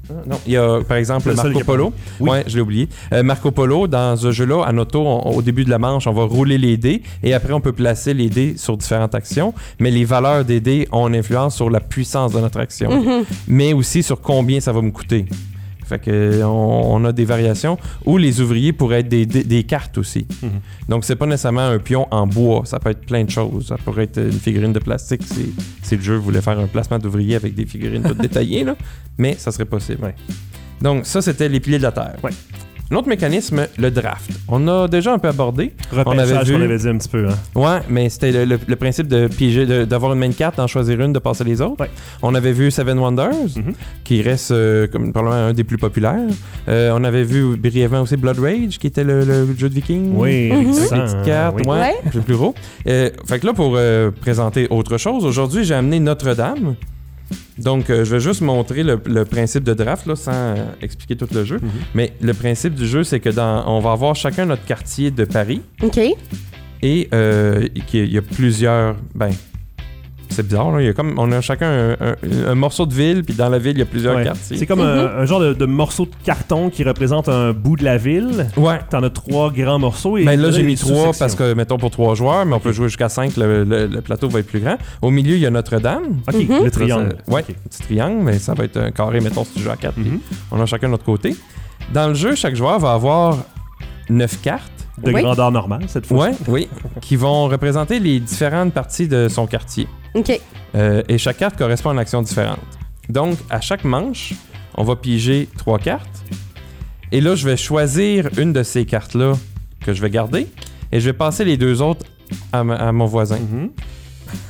Ah, 0.08 0.12
Non, 0.26 0.38
il 0.46 0.52
y 0.52 0.56
a 0.56 0.80
par 0.86 0.96
exemple 0.96 1.32
Marco 1.34 1.60
Polo. 1.64 1.92
Oui. 2.20 2.30
Ouais, 2.30 2.44
je 2.46 2.54
l'ai 2.56 2.60
oublié. 2.62 2.88
Euh, 3.12 3.22
Marco 3.22 3.50
Polo, 3.50 3.86
dans 3.88 4.16
ce 4.16 4.30
jeu-là, 4.30 4.64
à 4.64 4.72
auto, 4.72 5.00
on- 5.06 5.30
au 5.36 5.42
début 5.42 5.64
de 5.64 5.70
la 5.70 5.78
manche, 5.78 6.06
on 6.06 6.12
va 6.12 6.24
rouler 6.24 6.58
les 6.58 6.76
dés 6.76 7.02
et 7.22 7.34
après 7.34 7.52
on 7.52 7.60
peut 7.60 7.72
placer 7.72 8.14
les 8.14 8.28
dés 8.28 8.54
sur 8.56 8.76
différentes 8.76 9.14
actions. 9.14 9.52
Mais 9.80 9.90
les 9.90 10.04
valeurs 10.04 10.44
des 10.44 10.60
dés 10.60 10.86
ont 10.92 11.08
une 11.08 11.16
influence 11.16 11.56
sur 11.56 11.70
la 11.70 11.80
puissance 11.80 12.32
de 12.32 12.40
notre 12.40 12.60
action, 12.60 12.90
Mhm. 13.02 13.24
mais 13.48 13.72
aussi 13.72 14.02
sur 14.02 14.20
combien 14.20 14.60
ça 14.60 14.72
va 14.72 14.80
me 14.82 14.90
coûter. 14.90 15.26
Fait 15.86 15.98
que 16.00 16.42
on, 16.42 16.94
on 16.94 17.04
a 17.04 17.12
des 17.12 17.24
variations 17.24 17.78
où 18.04 18.18
les 18.18 18.40
ouvriers 18.40 18.72
pourraient 18.72 19.00
être 19.00 19.08
des, 19.08 19.24
des- 19.26 19.44
des 19.44 19.62
cartes 19.64 19.98
aussi. 19.98 20.26
Mhm. 20.42 20.50
Donc 20.88 21.04
c'est 21.04 21.16
pas 21.16 21.26
nécessairement 21.26 21.66
un 21.68 21.78
pion 21.78 22.06
en 22.10 22.26
bois, 22.26 22.62
ça 22.64 22.78
peut 22.80 22.90
être 22.90 23.06
plein 23.06 23.24
de 23.24 23.30
choses. 23.30 23.66
Ça 23.68 23.76
pourrait 23.78 24.04
être 24.04 24.18
une 24.20 24.32
figurine 24.32 24.72
de 24.72 24.78
plastique 24.80 25.22
si, 25.24 25.54
si 25.82 25.96
le 25.96 26.02
jeu 26.02 26.16
voulait 26.16 26.40
faire 26.42 26.58
un 26.58 26.66
placement 26.66 26.98
d'ouvriers 26.98 27.36
avec 27.36 27.54
des 27.54 27.66
figurines 27.66 28.02
toutes 28.02 28.18
détaillées, 28.28 28.64
là. 28.64 28.74
mais 29.18 29.34
ça 29.38 29.52
serait 29.52 29.64
possible. 29.64 30.02
Ouais. 30.04 30.14
Donc 30.82 31.06
ça 31.06 31.22
c'était 31.22 31.48
les 31.48 31.60
piliers 31.60 31.78
de 31.78 31.84
la 31.84 31.92
terre. 31.92 32.16
Ouais. 32.22 32.32
Un 32.88 32.94
autre 32.96 33.08
mécanisme, 33.08 33.66
le 33.78 33.90
draft. 33.90 34.30
On 34.46 34.68
a 34.68 34.86
déjà 34.86 35.12
un 35.12 35.18
peu 35.18 35.26
abordé. 35.26 35.72
Repêchage 35.90 36.30
avait 36.30 36.44
vu- 36.44 36.52
qu'on 36.54 36.60
avait 36.62 36.78
dit 36.78 36.88
un 36.88 36.96
petit 36.98 37.08
peu. 37.08 37.26
Hein. 37.28 37.34
Ouais, 37.56 37.80
mais 37.88 38.08
c'était 38.08 38.30
le, 38.30 38.44
le- 38.44 38.60
le 38.64 38.76
principe 38.76 39.08
de 39.08 39.84
d'avoir 39.84 40.12
une 40.12 40.20
main 40.20 40.28
de 40.28 40.34
carte, 40.34 40.56
d'en 40.58 40.68
choisir 40.68 41.00
une, 41.00 41.12
de 41.12 41.18
passer 41.18 41.42
les 41.42 41.60
autres. 41.60 41.80
Ouais. 41.80 41.90
On 42.22 42.32
avait 42.36 42.52
vu 42.52 42.70
Seven 42.70 42.96
Wonders, 42.98 43.32
Mhm. 43.56 43.72
qui 44.04 44.22
reste 44.22 44.52
euh, 44.52 44.86
comme 44.86 45.12
probablement 45.12 45.48
un 45.48 45.52
des 45.52 45.64
plus 45.64 45.78
populaires. 45.78 46.20
Euh, 46.68 46.92
on 46.94 47.02
avait 47.02 47.24
vu 47.24 47.56
brièvement 47.56 48.02
aussi 48.02 48.16
Blood 48.16 48.38
Rage, 48.38 48.78
qui 48.78 48.86
était 48.86 49.02
le, 49.04 49.24
le 49.24 49.48
jeu 49.58 49.68
de 49.68 49.74
Viking. 49.74 50.12
Oui, 50.14 50.52
avec 50.52 50.66
du 50.70 50.78
Avec 50.78 50.90
petites 50.90 51.22
cartes, 51.24 51.56
oui. 51.58 51.62
ouais, 51.66 51.80
Ouais. 51.80 51.94
c'est 52.12 52.22
plus 52.24 52.36
gros. 52.36 52.54
Euh, 52.86 53.10
fait 53.26 53.40
que 53.40 53.46
là, 53.46 53.52
pour 53.52 53.74
euh, 53.76 54.12
présenter 54.12 54.68
autre 54.70 54.96
chose, 54.96 55.24
aujourd'hui, 55.24 55.64
j'ai 55.64 55.74
amené 55.74 55.98
Notre-Dame. 55.98 56.76
Donc, 57.58 57.90
euh, 57.90 58.04
je 58.04 58.14
vais 58.14 58.20
juste 58.20 58.40
montrer 58.42 58.82
le, 58.82 59.00
le 59.06 59.24
principe 59.24 59.64
de 59.64 59.74
draft, 59.74 60.06
là, 60.06 60.16
sans 60.16 60.32
euh, 60.32 60.54
expliquer 60.82 61.16
tout 61.16 61.28
le 61.32 61.44
jeu. 61.44 61.56
Mhm. 61.56 61.70
Mais 61.94 62.12
le 62.20 62.34
principe 62.34 62.74
du 62.74 62.86
jeu, 62.86 63.02
c'est 63.04 63.20
que 63.20 63.30
dans, 63.30 63.66
on 63.66 63.80
va 63.80 63.92
avoir 63.92 64.14
chacun 64.14 64.44
notre 64.46 64.64
quartier 64.64 65.10
de 65.10 65.24
Paris 65.24 65.62
OK. 65.82 65.98
et 66.82 67.08
euh, 67.14 67.66
qu'il 67.86 68.12
y 68.12 68.18
a 68.18 68.22
plusieurs. 68.22 68.96
Ben, 69.14 69.30
c'est 70.36 70.42
bizarre, 70.46 70.70
là. 70.72 70.80
Il 70.80 70.86
y 70.86 70.88
a 70.88 70.92
comme, 70.92 71.14
on 71.18 71.32
a 71.32 71.40
chacun 71.40 71.68
un, 71.68 71.92
un- 71.92 72.48
un 72.50 72.54
morceau 72.54 72.86
de 72.86 72.94
ville, 72.94 73.24
puis 73.24 73.34
dans 73.34 73.48
la 73.48 73.58
ville, 73.58 73.72
il 73.76 73.78
y 73.80 73.82
a 73.82 73.86
plusieurs 73.86 74.16
Ouais. 74.16 74.24
quartiers. 74.24 74.56
C'est 74.56 74.66
comme 74.66 74.80
un, 74.80 75.06
un 75.18 75.24
genre 75.26 75.40
de, 75.40 75.52
de 75.54 75.66
morceau 75.66 76.04
de 76.06 76.10
carton 76.24 76.70
qui 76.70 76.84
représente 76.84 77.28
un 77.28 77.52
bout 77.52 77.76
de 77.76 77.84
la 77.84 77.96
ville. 77.96 78.46
Ouais. 78.56 78.78
T'en 78.90 79.02
as 79.02 79.10
trois 79.10 79.50
grands 79.50 79.78
morceaux. 79.78 80.16
Et 80.18 80.24
Ben 80.24 80.40
là, 80.40 80.50
j'ai 80.50 80.62
mis 80.62 80.76
trois 80.76 81.12
parce 81.18 81.34
que, 81.34 81.54
mettons, 81.54 81.78
pour 81.78 81.90
trois 81.90 82.14
joueurs, 82.14 82.46
mais 82.46 82.54
on 82.54 82.60
peut 82.60 82.72
jouer 82.72 82.88
jusqu'à 82.88 83.08
cinq, 83.08 83.36
le, 83.36 83.64
le- 83.64 83.86
le 83.86 84.00
plateau 84.00 84.28
va 84.28 84.38
être 84.40 84.46
plus 84.46 84.60
grand. 84.60 84.76
Au 85.02 85.10
milieu, 85.10 85.34
il 85.34 85.40
y 85.40 85.46
a 85.46 85.50
Notre-Dame. 85.50 86.20
Ok, 86.28 86.34
Mhm. 86.34 86.64
le 86.64 86.70
triangle. 86.70 87.16
Ça, 87.26 87.32
ouais, 87.34 87.44
Ok. 87.48 87.54
petit 87.70 87.82
triangle, 87.82 88.22
mais 88.22 88.38
ça 88.38 88.54
va 88.54 88.64
être 88.64 88.76
un 88.76 88.90
carré, 88.90 89.20
mettons, 89.20 89.44
si 89.44 89.54
tu 89.54 89.60
joues 89.60 89.70
à 89.70 89.76
quatre. 89.76 89.94
puis 89.94 90.04
Mhm. 90.10 90.18
On 90.52 90.60
a 90.60 90.66
chacun 90.66 90.88
notre 90.88 91.04
côté. 91.04 91.34
Dans 91.94 92.08
le 92.08 92.14
jeu, 92.14 92.34
chaque 92.34 92.54
joueur 92.56 92.78
va 92.78 92.92
avoir 92.92 93.38
neuf 94.10 94.40
cartes. 94.42 94.72
De 95.02 95.12
Oui. 95.12 95.20
grandeur 95.20 95.52
normale, 95.52 95.82
cette 95.88 96.06
fois. 96.06 96.28
Ouais, 96.28 96.32
oui. 96.48 96.68
qui 97.02 97.16
vont 97.16 97.48
représenter 97.48 97.98
les 97.98 98.18
différentes 98.18 98.72
parties 98.72 99.06
de 99.08 99.28
son 99.28 99.46
quartier. 99.46 99.86
OK. 100.16 100.40
Euh, 100.74 101.02
et 101.08 101.18
chaque 101.18 101.38
carte 101.38 101.56
correspond 101.56 101.90
à 101.90 101.92
une 101.92 101.98
action 101.98 102.22
différente. 102.22 102.58
Donc, 103.08 103.36
à 103.50 103.60
chaque 103.60 103.84
manche, 103.84 104.32
on 104.74 104.82
va 104.84 104.96
piger 104.96 105.48
trois 105.56 105.78
cartes. 105.78 106.24
Et 107.12 107.20
là, 107.20 107.34
je 107.36 107.46
vais 107.48 107.56
choisir 107.56 108.28
une 108.36 108.52
de 108.52 108.62
ces 108.62 108.84
cartes-là 108.84 109.34
que 109.84 109.92
je 109.92 110.02
vais 110.02 110.10
garder. 110.10 110.46
Et 110.90 111.00
je 111.00 111.06
vais 111.06 111.12
passer 111.12 111.44
les 111.44 111.56
deux 111.56 111.82
autres 111.82 112.04
à, 112.52 112.64
mon 112.64 113.06
voisin. 113.06 113.38
Mhm. 113.38 113.70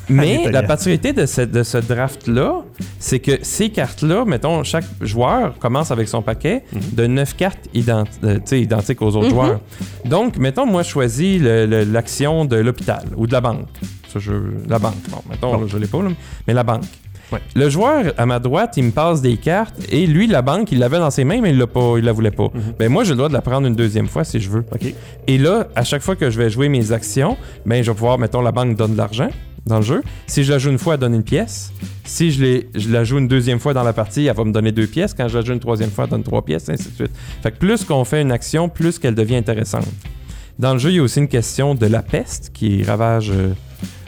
Mais 0.08 0.50
la 0.50 0.62
particularité 0.62 1.12
de 1.12 1.26
ce, 1.26 1.42
de 1.42 1.62
ce 1.62 1.76
draft-là, 1.78 2.62
c'est 2.98 3.18
que 3.18 3.32
ces 3.42 3.68
cartes-là, 3.68 4.24
mettons, 4.24 4.64
chaque 4.64 4.86
joueur 5.02 5.58
commence 5.58 5.90
avec 5.90 6.08
son 6.08 6.22
paquet 6.22 6.64
Mhm. 6.72 6.80
de 6.92 7.06
neuf 7.06 7.36
cartes 7.36 7.68
euh, 7.76 8.38
identiques 8.52 9.02
aux 9.02 9.16
autres 9.16 9.26
Mhm. 9.26 9.30
joueurs. 9.30 9.60
Donc, 10.06 10.38
mettons, 10.38 10.64
moi, 10.64 10.82
je 10.82 10.88
choisis 10.88 11.42
l'action 11.42 12.46
de 12.46 12.56
l'hôpital 12.56 13.04
ou 13.16 13.26
de 13.26 13.32
la 13.32 13.40
banque. 13.42 13.68
La 14.68 14.78
banque. 14.78 14.94
Bon, 15.10 15.18
mettons, 15.30 15.60
là, 15.60 15.66
je 15.66 15.78
l'ai 15.78 15.86
pas, 15.86 16.02
là, 16.02 16.08
mais 16.46 16.54
la 16.54 16.62
banque. 16.62 16.84
Ouais. 17.32 17.40
Le 17.56 17.68
joueur 17.68 18.12
à 18.18 18.24
ma 18.24 18.38
droite, 18.38 18.74
il 18.76 18.84
me 18.84 18.90
passe 18.92 19.20
des 19.20 19.36
cartes 19.36 19.74
et 19.90 20.06
lui, 20.06 20.28
la 20.28 20.42
banque, 20.42 20.70
il 20.70 20.78
l'avait 20.78 20.98
dans 21.00 21.10
ses 21.10 21.24
mains, 21.24 21.40
mais 21.40 21.50
il 21.50 21.58
l'a 21.58 21.66
pas, 21.66 21.94
il 21.98 22.04
la 22.04 22.12
voulait 22.12 22.30
pas. 22.30 22.50
Mhm. 22.54 22.74
Ben 22.78 22.88
moi, 22.88 23.02
j'ai 23.02 23.10
le 23.10 23.16
droit 23.16 23.28
de 23.28 23.34
la 23.34 23.42
prendre 23.42 23.66
une 23.66 23.74
deuxième 23.74 24.06
fois 24.06 24.22
si 24.22 24.38
je 24.38 24.48
veux. 24.48 24.64
Et 25.26 25.36
là, 25.36 25.66
à 25.74 25.82
chaque 25.82 26.02
fois 26.02 26.14
que 26.14 26.30
je 26.30 26.38
vais 26.38 26.50
jouer 26.50 26.68
mes 26.68 26.92
actions, 26.92 27.36
ben 27.64 27.82
je 27.82 27.90
vais 27.90 27.94
pouvoir, 27.96 28.18
mettons, 28.18 28.42
la 28.42 28.52
banque 28.52 28.76
donne 28.76 28.92
de 28.92 28.96
l'argent 28.98 29.28
dans 29.66 29.78
le 29.78 29.82
jeu. 29.82 30.02
Si 30.28 30.44
je 30.44 30.52
la 30.52 30.58
joue 30.58 30.70
une 30.70 30.78
fois, 30.78 30.94
elle 30.94 31.00
donne 31.00 31.14
une 31.14 31.24
pièce. 31.24 31.72
Si 32.04 32.30
je, 32.30 32.62
je 32.76 32.88
la 32.90 33.02
joue 33.02 33.18
une 33.18 33.26
deuxième 33.26 33.58
fois 33.58 33.74
dans 33.74 33.82
la 33.82 33.92
partie, 33.92 34.26
elle 34.26 34.36
va 34.36 34.44
me 34.44 34.52
donner 34.52 34.70
deux 34.70 34.86
pièces. 34.86 35.12
Quand 35.12 35.26
je 35.26 35.36
la 35.38 35.44
joue 35.44 35.52
une 35.52 35.58
troisième 35.58 35.90
fois, 35.90 36.04
elle 36.04 36.10
donne 36.10 36.22
trois 36.22 36.44
pièces, 36.44 36.68
ainsi 36.68 36.90
de 36.90 36.94
suite. 36.94 37.10
Fait 37.42 37.50
que 37.50 37.56
plus 37.58 37.82
qu'on 37.82 38.04
fait 38.04 38.22
une 38.22 38.30
action, 38.30 38.68
plus 38.68 39.00
qu'elle 39.00 39.16
devient 39.16 39.34
intéressante. 39.34 39.88
Dans 40.60 40.74
le 40.74 40.78
jeu, 40.78 40.90
il 40.90 40.96
y 40.96 40.98
a 41.00 41.02
aussi 41.02 41.18
une 41.18 41.26
question 41.26 41.74
de 41.74 41.86
la 41.86 42.02
peste 42.02 42.52
qui 42.54 42.84
ravage. 42.84 43.32
euh, 43.34 43.48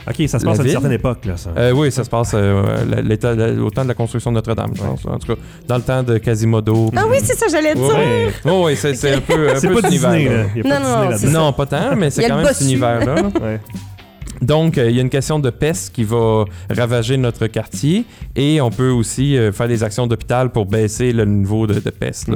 Ok, 0.09 0.27
ça 0.27 0.39
se 0.39 0.45
passe 0.45 0.59
à 0.59 0.63
une 0.63 0.69
certaine 0.69 0.91
époque, 0.93 1.25
là, 1.25 1.37
ça. 1.37 1.51
euh, 1.55 1.71
oui, 1.71 1.91
ça 1.91 2.03
se 2.03 2.09
passe 2.09 2.31
euh, 2.33 2.83
la- 2.89 3.01
l'état- 3.01 3.35
la- 3.35 3.53
au 3.61 3.69
temps 3.69 3.83
de 3.83 3.87
la 3.89 3.93
construction 3.93 4.31
de 4.31 4.35
Notre-Dame, 4.35 4.71
je 4.75 4.81
pense. 4.81 5.05
En 5.05 5.19
tout 5.19 5.35
cas, 5.35 5.41
dans 5.67 5.75
le 5.77 5.81
temps 5.83 6.01
de 6.03 6.17
Quasimodo. 6.17 6.89
Ah 6.95 7.05
oui, 7.09 7.17
c'est 7.21 7.35
ça, 7.37 7.45
j'allais 7.51 7.75
dire. 7.75 7.83
Ouais, 7.83 8.27
ouais, 8.45 8.63
ouais, 8.63 8.75
c'est 8.75 9.13
un 9.13 9.21
peu, 9.21 9.49
un 9.49 9.59
peu 9.61 9.81
pas 9.81 9.89
cet 9.89 10.01
pas 10.01 10.17
Non, 10.17 10.25
de 10.25 11.05
non, 11.05 11.09
Disney 11.11 11.33
non, 11.33 11.53
pas 11.53 11.65
tant, 11.67 11.95
mais 11.95 12.09
c'est 12.09 12.27
quand 12.27 12.37
même 12.37 12.53
cet 12.53 12.61
univers-là. 12.61 13.15
Ouais. 13.41 13.59
Donc, 14.41 14.77
euh, 14.77 14.89
il 14.89 14.95
y 14.95 14.99
a 14.99 15.01
une 15.01 15.09
question 15.09 15.37
de 15.37 15.49
peste 15.49 15.93
qui 15.93 16.03
va 16.05 16.45
ravager 16.69 17.17
notre 17.17 17.47
quartier 17.47 18.05
et 18.37 18.61
on 18.61 18.69
peut 18.71 18.89
aussi 18.89 19.35
euh, 19.37 19.51
faire 19.51 19.67
des 19.67 19.83
actions 19.83 20.07
d'hôpital 20.07 20.49
pour 20.51 20.65
baisser 20.65 21.11
le 21.11 21.25
niveau 21.25 21.67
de, 21.67 21.73
de 21.73 21.89
peste. 21.89 22.29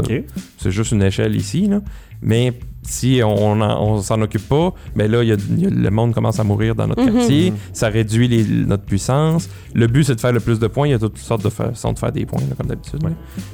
C'est 0.57 0.71
juste 0.71 0.91
une 0.91 1.01
échelle 1.03 1.33
ici, 1.35 1.67
là. 1.67 1.79
mais 2.21 2.53
si 2.83 3.21
on, 3.23 3.61
on 3.61 4.01
s'en 4.01 4.21
occupe 4.21 4.47
pas, 4.47 4.73
ben 4.95 5.09
là, 5.09 5.23
il 5.23 5.29
y 5.29 5.31
a- 5.31 5.37
il 5.49 5.59
y 5.61 5.65
a- 5.65 5.69
le 5.69 5.89
monde 5.89 6.13
commence 6.13 6.39
à 6.39 6.43
mourir 6.43 6.75
dans 6.75 6.87
notre 6.87 7.03
Mhm. 7.03 7.13
quartier, 7.13 7.51
Mhm. 7.51 7.57
ça 7.73 7.87
réduit 7.89 8.27
les- 8.27 8.43
notre 8.65 8.83
puissance. 8.83 9.49
Le 9.73 9.87
but, 9.87 10.03
c'est 10.03 10.15
de 10.15 10.19
faire 10.21 10.31
le 10.33 10.39
plus 10.39 10.59
de 10.59 10.67
points. 10.67 10.87
Il 10.87 10.91
y 10.91 10.93
a 10.93 10.99
toutes 10.99 11.17
sortes 11.17 11.43
de 11.43 11.49
façons 11.49 11.93
de 11.93 11.99
faire 11.99 12.11
des 12.11 12.25
points, 12.25 12.41
là, 12.41 12.55
comme 12.57 12.67
d'habitude. 12.67 13.01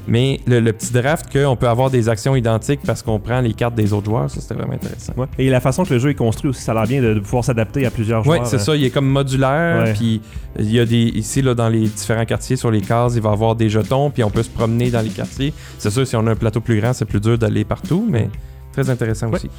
Mais 0.08 0.40
le, 0.48 0.60
le 0.60 0.74
petit 0.74 0.92
draft 0.92 1.28
qu'on 1.32 1.56
peut 1.56 1.68
avoir 1.68 1.90
des 1.90 2.10
actions 2.10 2.36
identiques 2.36 2.82
parce 2.86 3.02
qu'on 3.04 3.20
prend 3.20 3.42
les 3.42 3.54
cartes 3.54 3.76
des 3.76 3.94
autres 3.94 4.06
joueurs, 4.06 4.30
ça, 4.30 4.42
c'était 4.42 4.56
vraiment 4.56 4.74
intéressant. 4.74 5.14
Ouais. 5.18 5.28
Et 5.38 5.50
la 5.50 5.60
façon 5.60 5.84
que 5.84 5.94
le 5.94 6.00
jeu 6.00 6.10
est 6.10 6.16
construit 6.16 6.50
aussi, 6.50 6.62
ça 6.62 6.72
a 6.72 6.76
l'air 6.76 6.88
bien 6.88 7.02
de, 7.02 7.14
de 7.14 7.20
pouvoir 7.20 7.44
s'adapter 7.44 7.86
à 7.86 7.92
plusieurs 7.92 8.22
Oui, 8.28 8.38
joueurs. 8.38 8.48
c'est 8.48 8.56
hein. 8.58 8.60
ça. 8.60 8.76
Il 8.76 8.84
est 8.84 8.90
comme 8.90 9.08
modulaire. 9.10 9.94
Puis 9.96 10.22
il 10.58 10.72
y 10.72 10.80
a 10.80 10.86
des 10.86 10.98
ici 11.16 11.42
là 11.42 11.54
dans 11.54 11.70
les 11.70 11.82
différents 11.88 12.26
quartiers 12.26 12.56
sur 12.56 12.72
les 12.72 12.82
cases, 12.82 13.14
il 13.16 13.22
va 13.22 13.30
y 13.30 13.34
avoir 13.34 13.56
des 13.56 13.70
jetons. 13.70 14.10
Puis 14.10 14.24
on 14.24 14.30
peut 14.30 14.44
se 14.44 14.50
promener 14.50 14.90
dans 14.92 15.02
les 15.02 15.10
quartiers. 15.10 15.54
C'est 15.78 15.90
sûr, 15.92 16.06
si 16.08 16.16
on 16.16 16.26
a 16.28 16.32
un 16.32 16.36
plateau 16.36 16.60
plus 16.62 16.80
grand, 16.80 16.94
c'est 16.94 17.06
plus 17.06 17.20
dur 17.22 17.38
d'aller 17.38 17.64
partout, 17.64 18.06
mais 18.10 18.30
très 18.72 18.90
intéressant 18.90 19.28
Ouais. 19.30 19.36
aussi. 19.36 19.50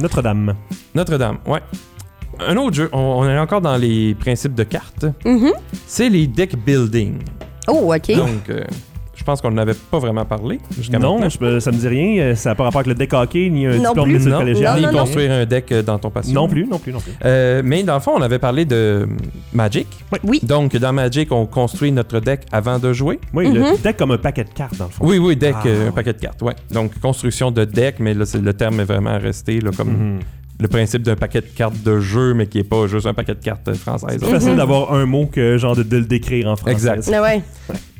Notre-Dame. 0.00 0.54
Notre-Dame, 0.94 1.38
ouais. 1.46 1.60
Un 2.40 2.56
autre 2.56 2.76
jeu, 2.76 2.88
on, 2.92 2.98
on 2.98 3.28
est 3.28 3.38
encore 3.38 3.60
dans 3.60 3.76
les 3.76 4.14
principes 4.14 4.54
de 4.54 4.62
cartes. 4.64 5.06
Mhm. 5.24 5.52
C'est 5.86 6.08
les 6.08 6.26
deck 6.26 6.56
building. 6.64 7.18
Oh, 7.66 7.92
OK. 7.94 8.14
Donc, 8.16 8.48
euh, 8.50 8.62
pense 9.28 9.40
qu'on 9.42 9.50
n'avait 9.50 9.74
pas 9.74 9.98
vraiment 9.98 10.24
parlé 10.24 10.58
jusqu'à 10.76 10.98
Non, 10.98 11.14
maintenant. 11.14 11.28
je 11.28 11.38
peux- 11.38 11.60
ça 11.60 11.70
me 11.70 11.76
dit 11.76 11.86
rien. 11.88 12.22
euh, 12.22 12.34
Ça 12.34 12.50
n'a 12.50 12.54
pas 12.54 12.64
rapport 12.64 12.80
avec 12.80 12.88
le 12.88 12.94
deck 12.94 13.12
hockey, 13.12 13.50
ni 13.50 13.66
un 13.66 13.76
Non 13.76 13.90
diplôme 13.90 14.08
plus. 14.08 14.26
Non, 14.26 14.38
collégiales. 14.38 14.76
ni 14.80 14.86
non, 14.86 14.92
non. 14.92 14.98
construire 15.00 15.30
un 15.32 15.44
deck 15.44 15.70
euh, 15.72 15.82
dans 15.82 15.98
ton 15.98 16.10
passion. 16.10 16.32
Non 16.34 16.48
plus, 16.48 16.66
non 16.66 16.78
plus, 16.78 16.92
non 16.92 17.00
plus. 17.00 17.12
Euh, 17.24 17.60
mais 17.64 17.82
dans 17.82 17.94
le 17.94 18.00
fond, 18.00 18.12
on 18.16 18.22
avait 18.22 18.38
parlé 18.38 18.64
de 18.64 19.06
Magic. 19.52 19.86
Oui. 20.24 20.40
Donc, 20.42 20.74
dans 20.76 20.92
Magic, 20.92 21.30
on 21.30 21.44
construit 21.46 21.92
notre 21.92 22.20
deck 22.20 22.40
avant 22.52 22.78
de 22.78 22.92
jouer. 22.92 23.18
Oui, 23.34 23.52
le 23.52 23.60
Mhm. 23.60 23.76
deck 23.84 23.96
comme 23.98 24.12
un 24.12 24.18
paquet 24.18 24.44
de 24.44 24.50
cartes, 24.50 24.76
dans 24.78 24.86
le 24.86 24.90
fond. 24.90 25.04
Oui, 25.06 25.18
oui, 25.18 25.36
deck, 25.36 25.54
Ah, 25.58 25.62
euh, 25.66 25.82
un 25.82 25.86
ouais. 25.86 25.92
paquet 25.92 26.12
de 26.14 26.18
cartes. 26.18 26.40
Ouais. 26.42 26.54
Donc, 26.72 26.98
construction 27.00 27.50
de 27.50 27.64
deck, 27.64 27.96
mais 28.00 28.14
là, 28.14 28.24
le 28.42 28.52
terme 28.54 28.80
est 28.80 28.84
vraiment 28.84 29.18
resté 29.18 29.60
là, 29.60 29.70
comme 29.76 29.88
Mhm. 30.14 30.18
Le 30.60 30.68
principe 30.68 31.02
d'un 31.02 31.14
paquet 31.16 31.40
de 31.40 31.46
cartes 31.46 31.82
de 31.84 32.00
jeu, 32.00 32.34
mais 32.34 32.46
qui 32.46 32.58
est 32.58 32.64
pas 32.64 32.86
juste 32.86 33.06
un 33.06 33.14
paquet 33.14 33.34
de 33.34 33.40
cartes 33.44 33.68
euh, 33.68 33.74
françaises. 33.74 34.18
C'est 34.20 34.30
facile 34.30 34.56
d'avoir 34.56 34.92
un 34.92 35.06
mot 35.06 35.26
que 35.26 35.56
genre 35.58 35.76
de, 35.76 35.82
de 35.82 35.96
le 35.98 36.04
décrire 36.04 36.48
en 36.48 36.56
français. 36.56 36.72
Exact. 36.72 37.10
Ah 37.14 37.22
ouais. 37.22 37.42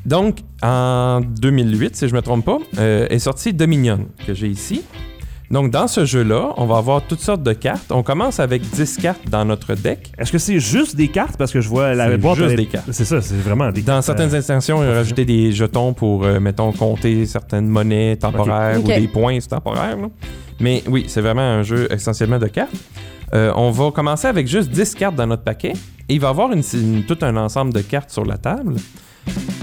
Donc, 0.05 0.39
en 0.61 1.21
2008, 1.21 1.95
si 1.95 2.07
je 2.09 2.15
me 2.15 2.21
trompe 2.21 2.45
pas, 2.45 2.57
euh, 2.77 3.07
est 3.09 3.19
sorti 3.19 3.53
Dominion, 3.53 4.07
que 4.25 4.33
j'ai 4.33 4.47
ici. 4.47 4.81
Donc, 5.51 5.71
dans 5.71 5.87
ce 5.87 6.05
jeu-là, 6.05 6.53
on 6.57 6.65
va 6.67 6.77
avoir 6.77 7.01
toutes 7.01 7.21
sortes 7.21 7.41
de 7.41 7.53
cartes. 7.53 7.91
On 7.91 8.03
commence 8.03 8.39
avec 8.39 8.61
10 8.61 8.97
cartes 8.97 9.27
dans 9.31 9.45
notre 9.45 9.73
deck. 9.73 10.11
Est-ce 10.19 10.31
que 10.31 10.37
c'est 10.37 10.59
juste 10.59 10.95
des 10.95 11.07
cartes? 11.07 11.37
Parce 11.37 11.51
que 11.51 11.59
je 11.59 11.67
vois 11.67 11.95
la 11.95 12.07
C'est 12.11 12.17
boîte. 12.17 12.37
juste 12.37 12.49
elle 12.51 12.55
des 12.57 12.65
cartes. 12.67 12.89
C'est 12.91 13.03
ça, 13.05 13.19
c'est 13.21 13.35
vraiment 13.35 13.71
des 13.71 13.81
Dans 13.81 13.93
cartes. 13.93 14.05
certaines 14.05 14.33
euh, 14.33 14.37
instances, 14.37 14.69
on 14.69 14.81
a 14.81 14.93
rajouté 14.93 15.25
des 15.25 15.51
jetons 15.51 15.93
pour, 15.93 16.23
euh, 16.23 16.39
mettons, 16.39 16.71
compter 16.71 17.25
certaines 17.25 17.67
monnaies 17.67 18.15
temporaires 18.17 18.79
ou 18.83 18.87
des 18.87 19.07
points 19.07 19.39
temporaires. 19.39 19.97
là. 19.97 20.07
Mais 20.59 20.83
oui, 20.87 21.05
c'est 21.07 21.21
vraiment 21.21 21.41
un 21.41 21.63
jeu 21.63 21.87
essentiellement 21.91 22.39
de 22.39 22.47
cartes. 22.47 22.75
Euh, 23.33 23.53
on 23.55 23.71
va 23.71 23.91
commencer 23.91 24.27
avec 24.27 24.47
juste 24.47 24.69
10 24.69 24.95
cartes 24.95 25.15
dans 25.15 25.27
notre 25.27 25.43
paquet. 25.43 25.73
Et 26.07 26.15
il 26.15 26.19
va 26.19 26.27
y 26.27 26.31
avoir 26.31 26.49
tout 27.07 27.17
un 27.21 27.37
ensemble 27.37 27.73
de 27.73 27.81
cartes 27.81 28.09
sur 28.09 28.25
la 28.25 28.37
table 28.37 28.75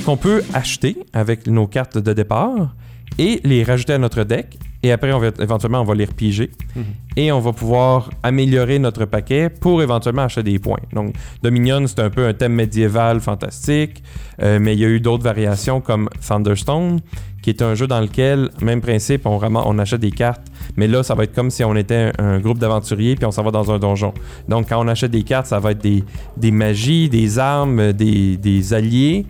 qu'on 0.04 0.16
peut 0.16 0.42
acheter 0.54 0.96
avec 1.12 1.46
nos 1.48 1.66
cartes 1.66 1.98
de 1.98 2.12
départ 2.12 2.74
et 3.18 3.40
les 3.42 3.64
rajouter 3.64 3.94
à 3.94 3.98
notre 3.98 4.22
deck. 4.22 4.58
Et 4.86 4.92
après, 4.92 5.12
on 5.12 5.18
va, 5.18 5.30
éventuellement, 5.40 5.80
on 5.80 5.84
va 5.84 5.94
les 5.94 6.04
repiger. 6.04 6.50
Mhm. 6.74 6.84
Et 7.16 7.32
on 7.32 7.40
va 7.40 7.52
pouvoir 7.52 8.10
améliorer 8.22 8.78
notre 8.78 9.04
paquet 9.06 9.48
pour 9.50 9.82
éventuellement 9.82 10.22
acheter 10.22 10.42
des 10.42 10.58
points. 10.58 10.78
Donc, 10.92 11.14
Dominion, 11.42 11.86
c'est 11.86 12.00
un 12.00 12.10
peu 12.10 12.26
un 12.26 12.34
thème 12.34 12.52
médiéval 12.52 13.20
fantastique, 13.20 14.02
euh, 14.42 14.58
mais 14.60 14.74
il 14.74 14.80
y 14.80 14.84
a 14.84 14.88
eu 14.88 15.00
d'autres 15.00 15.24
variations 15.24 15.80
comme 15.80 16.08
Thunderstone, 16.26 17.00
qui 17.42 17.50
est 17.50 17.62
un 17.62 17.74
jeu 17.74 17.86
dans 17.86 18.00
lequel, 18.00 18.50
même 18.60 18.80
principe, 18.80 19.26
on, 19.26 19.38
rama- 19.38 19.62
on 19.66 19.78
achète 19.78 20.00
des 20.00 20.10
cartes, 20.10 20.46
mais 20.76 20.88
là, 20.88 21.02
ça 21.02 21.14
va 21.14 21.24
être 21.24 21.34
comme 21.34 21.50
si 21.50 21.64
on 21.64 21.74
était 21.76 22.12
un, 22.18 22.24
un 22.24 22.38
groupe 22.38 22.58
d'aventuriers 22.58 23.14
puis 23.16 23.24
on 23.24 23.30
s'en 23.30 23.42
va 23.42 23.50
dans 23.50 23.70
un 23.72 23.78
donjon. 23.78 24.12
Donc, 24.48 24.68
quand 24.68 24.84
on 24.84 24.88
achète 24.88 25.10
des 25.10 25.22
cartes, 25.22 25.46
ça 25.46 25.58
va 25.58 25.70
être 25.72 25.82
des, 25.82 26.04
des 26.36 26.50
magies, 26.50 27.08
des 27.08 27.38
armes, 27.38 27.92
des, 27.92 28.36
des 28.36 28.74
alliés. 28.74 29.26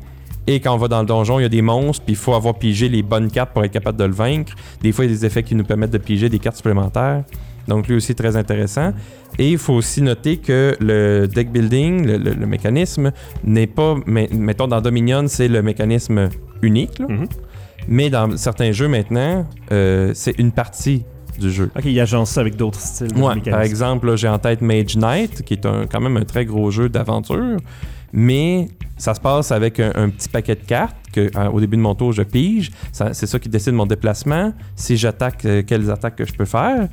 Et 0.47 0.61
quand 0.61 0.75
on 0.75 0.79
va 0.79 0.89
dans 0.89 1.01
le 1.01 1.07
donjon, 1.07 1.39
il 1.41 1.43
y 1.43 1.47
a 1.47 1.49
des 1.49 1.63
monstres, 1.63 2.05
puis 2.05 2.13
il 2.15 2.17
faut 2.17 2.35
avoir 2.35 2.55
pigé 2.55 2.89
les 2.89 3.03
bonnes 3.03 3.31
cartes 3.31 3.53
pour 3.53 3.65
être 3.65 3.73
capable 3.73 3.99
de 3.99 4.05
le 4.05 4.13
vaincre. 4.13 4.55
Des 4.83 4.93
fois, 4.93 5.05
il 5.05 5.11
y 5.11 5.15
a 5.15 5.17
des 5.17 5.27
effets 5.27 5.43
qui 5.43 5.55
nous 5.55 5.65
permettent 5.65 5.91
de 5.91 5.99
piger 5.99 6.29
des 6.29 6.39
cartes 6.39 6.57
supplémentaires. 6.57 7.25
Donc, 7.67 7.89
lui 7.89 7.97
aussi, 7.97 8.15
très 8.15 8.37
intéressant. 8.37 8.93
Et 9.41 9.51
il 9.51 9.59
faut 9.59 9.73
aussi 9.75 10.01
noter 10.01 10.37
que 10.37 10.77
le 10.79 11.27
deck 11.27 11.51
building, 11.51 12.07
le, 12.07 12.17
le- 12.19 12.35
le 12.35 12.47
mécanisme, 12.47 13.11
n'est 13.43 13.67
pas. 13.67 13.97
mais- 14.07 14.29
mettons, 14.33 14.69
dans 14.69 14.81
Dominion, 14.81 15.25
c'est 15.27 15.49
le 15.49 15.63
mécanisme 15.63 16.29
unique. 16.63 16.99
là. 17.01 17.07
Mhm. 17.09 17.27
Mais 17.89 18.09
dans 18.11 18.37
certains 18.37 18.71
jeux 18.73 18.89
maintenant, 18.89 19.47
euh, 19.73 20.13
c'est 20.15 20.39
une 20.39 20.53
partie 20.53 21.05
du 21.41 21.51
jeu. 21.51 21.71
Ok, 21.77 21.85
il 21.85 22.01
agence 22.01 22.31
ça 22.31 22.41
avec 22.41 22.55
d'autres 22.57 22.81
styles. 22.81 23.09
de 23.13 23.21
Ouais, 23.21 23.35
par 23.51 23.61
exemple, 23.63 24.17
j'ai 24.17 24.29
en 24.29 24.39
tête 24.39 24.61
Mage 24.63 24.97
Knight, 24.97 25.43
qui 25.43 25.55
est 25.55 25.67
un- 25.67 25.87
quand 25.91 26.01
même 26.01 26.17
un 26.17 26.25
très 26.25 26.45
gros 26.47 26.71
jeu 26.71 26.89
d'aventure. 26.89 27.57
Mais 28.13 28.69
ça 28.99 29.15
se 29.15 29.21
passe 29.21 29.53
avec 29.53 29.79
un, 29.81 29.93
un 29.95 30.09
petit 30.09 30.29
paquet 30.29 30.55
de 30.55 30.65
cartes 30.65 30.97
que, 31.13 31.31
euh, 31.37 31.49
au 31.51 31.61
début 31.61 31.77
de 31.77 31.83
mon 31.83 31.95
tour, 31.95 32.13
je 32.13 32.23
pige. 32.23 32.71
C'est 32.93 33.27
ça 33.27 33.39
qui 33.39 33.49
décide 33.49 33.75
mon 33.75 33.87
déplacement. 33.87 34.53
Si 34.75 34.97
j'attaque, 34.97 35.45
euh, 35.45 35.63
quelles 35.67 35.91
attaques 35.91 36.17
que 36.17 36.25
je 36.25 36.33
peux 36.33 36.45
faire. 36.45 36.89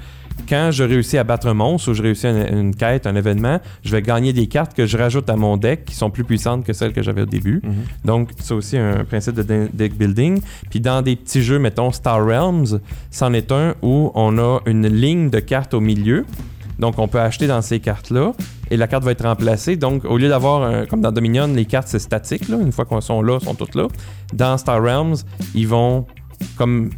Quand 0.50 0.72
je 0.72 0.84
réussis 0.84 1.18
à 1.20 1.24
battre 1.24 1.48
un 1.48 1.54
monstre 1.54 1.92
ou 1.92 1.94
je 1.94 2.02
réussis 2.02 2.28
une, 2.28 2.58
une 2.58 2.76
quête, 2.76 3.06
un 3.06 3.16
événement, 3.16 3.60
je 3.84 3.92
vais 3.92 4.02
gagner 4.02 4.34
des 4.34 4.48
cartes 4.48 4.74
que 4.74 4.86
je 4.88 4.98
rajoute 4.98 5.30
à 5.30 5.36
mon 5.36 5.58
deck 5.58 5.86
qui 5.86 5.94
sont 5.96 6.10
plus 6.10 6.24
puissantes 6.24 6.66
que 6.66 6.74
celles 6.74 6.92
que 6.92 7.04
j'avais 7.04 7.22
au 7.22 7.26
début. 7.28 7.62
Mhm. 7.64 7.74
Donc, 8.04 8.30
c'est 8.40 8.54
aussi 8.54 8.78
un 8.78 9.04
principe 9.06 9.36
de- 9.36 9.70
deck 9.72 9.96
building. 9.96 10.42
Puis 10.72 10.80
dans 10.82 11.02
des 11.04 11.16
petits 11.16 11.44
jeux, 11.44 11.60
mettons 11.60 11.92
Star 11.92 12.26
Realms, 12.26 12.80
c'en 13.12 13.32
est 13.34 13.52
un 13.52 13.76
où 13.84 14.12
on 14.16 14.38
a 14.40 14.60
une 14.66 14.88
ligne 14.88 15.30
de 15.30 15.40
cartes 15.40 15.74
au 15.76 15.80
milieu. 15.80 16.26
Donc, 16.80 17.00
on 17.00 17.08
peut 17.08 17.20
acheter 17.20 17.48
dans 17.48 17.62
ces 17.62 17.80
cartes-là 17.80 18.34
et 18.72 18.78
la 18.78 18.88
carte 18.88 19.04
va 19.04 19.12
être 19.12 19.24
remplacée. 19.24 19.76
Donc, 19.76 20.06
au 20.06 20.18
lieu 20.18 20.30
d'avoir, 20.30 20.88
comme 20.88 21.02
dans 21.02 21.12
Dominion, 21.12 21.48
les 21.48 21.66
cartes, 21.66 21.88
c'est 21.88 22.00
statique. 22.00 22.50
Là. 22.50 22.58
Une 22.58 22.72
fois 22.72 22.86
qu'on 22.86 23.02
sont 23.02 23.22
là, 23.22 23.40
sont 23.40 23.56
toutes 23.56 23.76
là. 23.76 23.88
Dans 24.34 24.58
Star 24.58 24.82
Realms, 24.82 25.16
ils 25.54 25.68
vont 25.68 26.06
comme 26.58 26.90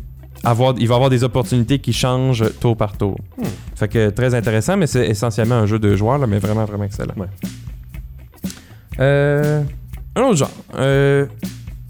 avoir, 0.44 0.76
il 0.78 0.88
va 0.88 0.96
avoir 0.96 1.10
des 1.10 1.24
opportunités 1.24 1.80
qui 1.80 1.94
changent 1.94 2.46
tour 2.60 2.78
par 2.78 2.98
tour. 2.98 3.18
Hmm. 3.38 3.44
Fait 3.76 3.88
que 3.88 4.10
très 4.10 4.34
intéressant, 4.34 4.78
mais 4.78 4.88
c'est 4.88 5.08
essentiellement 5.08 5.56
un 5.56 5.66
jeu 5.66 5.80
de 5.80 5.96
joueurs, 5.96 6.18
là, 6.18 6.28
mais 6.28 6.40
vraiment, 6.40 6.66
vraiment 6.66 6.86
excellent. 6.86 7.16
Ouais. 7.18 7.28
Euh, 9.00 9.64
un 10.16 10.22
autre 10.22 10.38
genre. 10.38 10.52
Euh, 10.76 11.26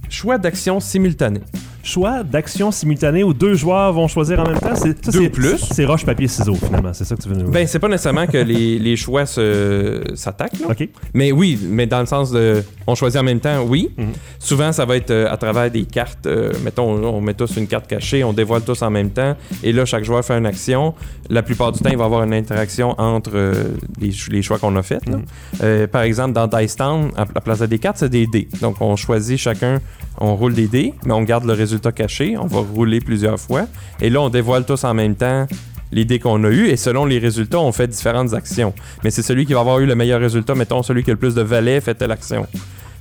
choix 0.10 0.38
d'action 0.38 0.80
simultané. 0.80 1.42
Choix 1.86 2.24
d'action 2.24 2.72
simultanée 2.72 3.24
où 3.24 3.32
deux 3.32 3.54
joueurs 3.54 3.94
vont 3.94 4.08
choisir 4.08 4.40
en 4.40 4.44
même 4.44 4.60
temps. 4.60 4.74
C'est, 4.76 5.06
ça, 5.06 5.12
Deux 5.12 5.20
c'est- 5.20 5.28
ou 5.28 5.30
plus? 5.30 5.58
C'est 5.72 5.86
roche, 5.86 6.04
papier, 6.04 6.28
ciseaux, 6.28 6.56
finalement. 6.56 6.92
C'est 6.94 7.06
ça 7.06 7.16
que 7.16 7.22
tu 7.22 7.30
veux 7.30 7.36
nous 7.36 7.52
Ben, 7.52 7.68
c'est 7.68 7.78
pas 7.78 7.88
nécessairement 7.88 8.26
que 8.26 8.40
les, 8.40 8.80
les 8.80 8.96
choix 8.96 9.28
se- 9.28 10.02
s'attaquent, 10.16 10.60
là. 10.62 10.68
Ok. 10.72 10.90
Mais 11.14 11.32
oui, 11.32 11.60
mais 11.70 11.86
dans 11.86 12.00
le 12.00 12.08
sens 12.08 12.32
de. 12.32 12.64
On 12.88 12.96
choisit 12.96 13.20
en 13.20 13.24
même 13.24 13.40
temps, 13.40 13.64
oui. 13.68 13.92
Mhm. 13.98 14.08
Souvent, 14.40 14.72
ça 14.72 14.84
va 14.86 14.98
être 14.98 15.12
euh, 15.12 15.32
à 15.32 15.38
travers 15.38 15.70
des 15.70 15.86
cartes. 15.86 16.26
euh, 16.26 16.52
mettons, 16.64 16.90
on 16.90 17.22
met 17.22 17.36
tous 17.36 17.56
une 17.58 17.68
carte 17.68 17.86
cachée, 17.88 18.24
on 18.24 18.34
dévoile 18.34 18.64
tous 18.64 18.82
en 18.82 18.90
même 18.90 19.12
temps. 19.12 19.36
Et 19.64 19.72
là, 19.72 19.86
chaque 19.86 20.04
joueur 20.06 20.26
fait 20.26 20.36
une 20.38 20.48
action. 20.48 20.96
La 21.30 21.44
plupart 21.44 21.72
du 21.72 21.80
temps, 21.82 21.90
il 21.92 21.98
va 21.98 22.04
y 22.04 22.06
avoir 22.08 22.24
une 22.24 22.34
interaction 22.34 23.00
entre 23.00 23.32
euh, 23.36 23.54
les, 24.02 24.12
ch- 24.12 24.30
les 24.32 24.42
choix 24.42 24.58
qu'on 24.58 24.76
a 24.76 24.82
faits. 24.82 25.08
là. 25.08 25.18
Mhm. 25.18 25.24
Euh, 25.62 25.88
par 25.88 26.02
exemple, 26.02 26.34
dans 26.34 26.48
Dice 26.48 26.76
Town, 26.76 27.12
à 27.16 27.26
la 27.34 27.42
place 27.42 27.62
des 27.62 27.78
cartes, 27.80 27.98
c'est 28.00 28.10
des 28.10 28.26
dés. 28.26 28.48
Donc, 28.62 28.78
on 28.82 28.96
choisit 28.96 29.38
chacun, 29.38 29.80
on 30.20 30.36
roule 30.36 30.54
des 30.54 30.68
dés, 30.68 30.94
mais 31.06 31.14
on 31.14 31.22
garde 31.24 31.46
le 31.46 31.54
résultat 31.54 31.92
caché. 31.92 32.38
On 32.38 32.46
va 32.48 32.60
rouler 32.60 33.00
plusieurs 33.02 33.40
fois. 33.40 33.68
Et 34.02 34.10
là, 34.10 34.22
on 34.22 34.30
dévoile 34.30 34.66
tous 34.66 34.84
en 34.84 34.94
même 34.94 35.16
temps 35.16 35.46
les 35.92 36.04
dés 36.06 36.20
qu'on 36.20 36.44
a 36.44 36.50
eu 36.50 36.68
et 36.68 36.78
selon 36.78 37.06
les 37.06 37.20
résultats, 37.20 37.60
on 37.60 37.72
fait 37.72 37.88
différentes 37.88 38.34
actions. 38.34 38.74
Mais 39.04 39.12
c'est 39.12 39.22
celui 39.22 39.46
qui 39.46 39.54
va 39.54 39.60
avoir 39.62 39.80
eu 39.80 39.86
le 39.86 39.96
meilleur 39.96 40.20
résultat, 40.20 40.56
mettons 40.56 40.84
celui 40.84 41.04
qui 41.04 41.12
a 41.12 41.14
le 41.14 41.20
plus 41.20 41.36
de 41.36 41.42
valets 41.42 41.80
fait 41.82 41.94
telle 41.96 42.12
action. 42.12 42.46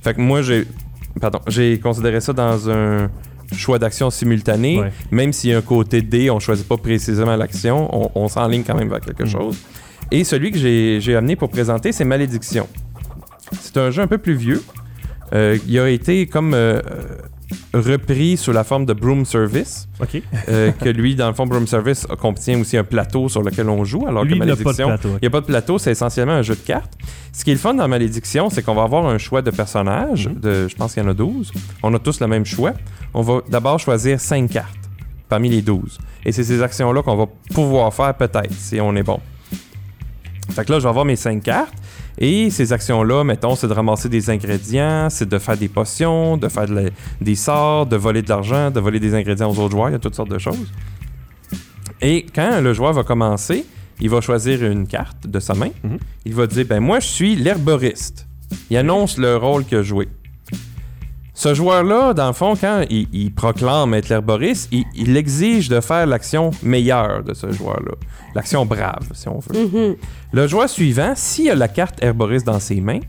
Fait 0.03 0.13
que 0.13 0.21
moi 0.21 0.41
j'ai 0.41 0.65
pardon, 1.19 1.39
j'ai 1.47 1.79
considéré 1.79 2.21
ça 2.21 2.31
dans 2.33 2.69
un 2.69 3.09
choix 3.55 3.79
d'action 3.79 4.09
simultané, 4.09 4.79
Ouais. 4.79 4.91
même 5.11 5.33
s'il 5.33 5.51
y 5.51 5.53
a 5.53 5.57
un 5.57 5.61
côté 5.61 6.01
dé, 6.01 6.29
on 6.29 6.39
choisit 6.39 6.67
pas 6.67 6.77
précisément 6.77 7.35
l'action, 7.35 7.89
on, 7.93 8.11
on 8.15 8.27
s'enligne 8.27 8.63
quand 8.63 8.75
même 8.75 8.89
vers 8.89 9.01
quelque 9.01 9.23
Mhm. 9.23 9.29
chose. 9.29 9.57
Et 10.11 10.23
celui 10.23 10.51
que 10.51 10.57
j'ai 10.59 11.15
amené 11.15 11.35
pour 11.35 11.49
présenter, 11.49 11.91
c'est 11.91 12.05
Malédiction. 12.05 12.67
C'est 13.59 13.77
un 13.77 13.89
jeu 13.91 14.01
un 14.03 14.07
peu 14.07 14.17
plus 14.19 14.35
vieux. 14.35 14.61
Euh, 15.33 15.57
il 15.67 15.79
a 15.79 15.89
été 15.89 16.27
comme 16.27 16.53
euh, 16.53 16.81
repris 17.73 18.37
sous 18.37 18.51
la 18.51 18.63
forme 18.63 18.85
de 18.85 18.93
Broom 18.93 19.25
Service. 19.25 19.87
Ok. 20.01 20.21
Euh, 20.49 20.71
que 20.71 20.89
lui, 20.89 21.15
dans 21.15 21.27
le 21.27 21.33
fond, 21.33 21.45
Broom 21.45 21.67
Service 21.67 22.05
contient 22.19 22.59
aussi 22.59 22.77
un 22.77 22.83
plateau 22.83 23.29
sur 23.29 23.41
lequel 23.41 23.69
on 23.69 23.83
joue, 23.85 24.05
alors 24.07 24.23
Lui, 24.23 24.33
que 24.33 24.39
Malédiction, 24.39 24.97
il 25.03 25.19
n'y 25.21 25.27
a 25.27 25.29
pas 25.29 25.41
de 25.41 25.45
plateau, 25.45 25.77
c'est 25.77 25.91
essentiellement 25.91 26.33
un 26.33 26.41
jeu 26.41 26.55
de 26.55 26.59
cartes. 26.61 26.93
Ce 27.33 27.43
qui 27.43 27.51
est 27.51 27.53
le 27.55 27.59
fun 27.59 27.73
dans 27.73 27.87
Malédiction, 27.87 28.49
c'est 28.49 28.61
qu'on 28.63 28.75
va 28.75 28.83
avoir 28.83 29.05
un 29.07 29.17
choix 29.17 29.41
de 29.41 29.51
personnages, 29.51 30.27
Mhm. 30.27 30.39
de, 30.39 30.67
je 30.67 30.75
pense 30.75 30.93
qu'il 30.93 31.03
y 31.03 31.05
en 31.05 31.09
a 31.09 31.13
12. 31.13 31.51
On 31.83 31.93
a 31.93 31.99
tous 31.99 32.19
le 32.19 32.27
même 32.27 32.45
choix. 32.45 32.73
On 33.13 33.21
va 33.21 33.41
d'abord 33.49 33.79
choisir 33.79 34.19
5 34.19 34.49
cartes 34.49 34.75
parmi 35.27 35.49
les 35.49 35.61
12. 35.61 35.97
Et 36.23 36.31
c'est 36.31 36.43
ces 36.43 36.61
actions-là 36.61 37.01
qu'on 37.01 37.15
va 37.15 37.25
pouvoir 37.53 37.93
faire 37.93 38.13
peut-être, 38.15 38.53
si 38.53 38.79
on 38.79 38.95
est 38.95 39.03
bon. 39.03 39.19
Fait 40.51 40.63
que 40.63 40.71
là, 40.71 40.79
je 40.79 40.83
vais 40.83 40.89
avoir 40.89 41.05
mes 41.05 41.15
5 41.15 41.41
cartes. 41.43 41.73
Et 42.17 42.49
ces 42.49 42.71
actions-là, 42.71 43.23
mettons, 43.23 43.55
c'est 43.55 43.67
de 43.67 43.73
ramasser 43.73 44.07
des 44.09 44.29
ingrédients, 44.29 45.09
c'est 45.09 45.27
de 45.27 45.37
faire 45.37 45.57
des 45.57 45.67
potions, 45.67 46.37
de 46.37 46.47
faire 46.47 46.65
de 46.65 46.73
la- 46.73 46.89
des 47.19 47.35
sorts, 47.35 47.85
de 47.85 47.95
voler 47.97 48.21
de 48.21 48.29
l'argent, 48.29 48.71
de 48.71 48.79
voler 48.79 48.99
des 48.99 49.13
ingrédients 49.13 49.49
aux 49.51 49.59
autres 49.59 49.71
joueurs. 49.71 49.89
Il 49.89 49.93
y 49.93 49.95
a 49.95 49.99
toutes 49.99 50.15
sortes 50.15 50.29
de 50.31 50.37
choses. 50.39 50.71
Et 52.01 52.25
quand 52.33 52.61
le 52.61 52.73
joueur 52.73 52.93
va 52.93 53.03
commencer, 53.03 53.65
il 53.99 54.09
va 54.09 54.21
choisir 54.21 54.63
une 54.63 54.87
carte 54.87 55.27
de 55.27 55.39
sa 55.39 55.53
main. 55.53 55.69
Mhm. 55.83 55.97
Il 56.25 56.33
va 56.35 56.47
dire 56.47 56.65
ben 56.65 56.79
moi 56.79 56.99
je 56.99 57.07
suis 57.07 57.35
l'herboriste. 57.35 58.27
Il 58.69 58.77
annonce 58.77 59.17
le 59.17 59.35
rôle 59.37 59.65
qu'il 59.65 59.77
a 59.77 59.83
joué. 59.83 60.07
Ce 61.37 61.53
joueur-là, 61.53 62.13
dans 62.13 62.27
le 62.27 62.33
fond, 62.33 62.55
quand 62.59 62.83
il, 62.89 63.07
il 63.11 63.31
proclame 63.33 63.93
être 63.93 64.07
l'herboriste, 64.07 64.69
il, 64.71 64.85
il 64.95 65.17
exige 65.17 65.67
de 65.67 65.81
faire 65.81 66.07
l'action 66.07 66.49
meilleure 66.63 67.23
de 67.23 67.33
ce 67.33 67.51
joueur-là. 67.51 67.91
L'action 68.33 68.65
brave, 68.65 69.09
si 69.13 69.27
on 69.27 69.39
veut. 69.39 69.67
Mhm. 69.67 69.95
Le 70.31 70.47
joueur 70.47 70.69
suivant, 70.69 71.11
s'il 71.15 71.51
a 71.51 71.55
la 71.55 71.67
carte 71.67 72.01
herboriste 72.01 72.45
dans 72.45 72.59
ses 72.61 72.79
mains, 72.79 73.01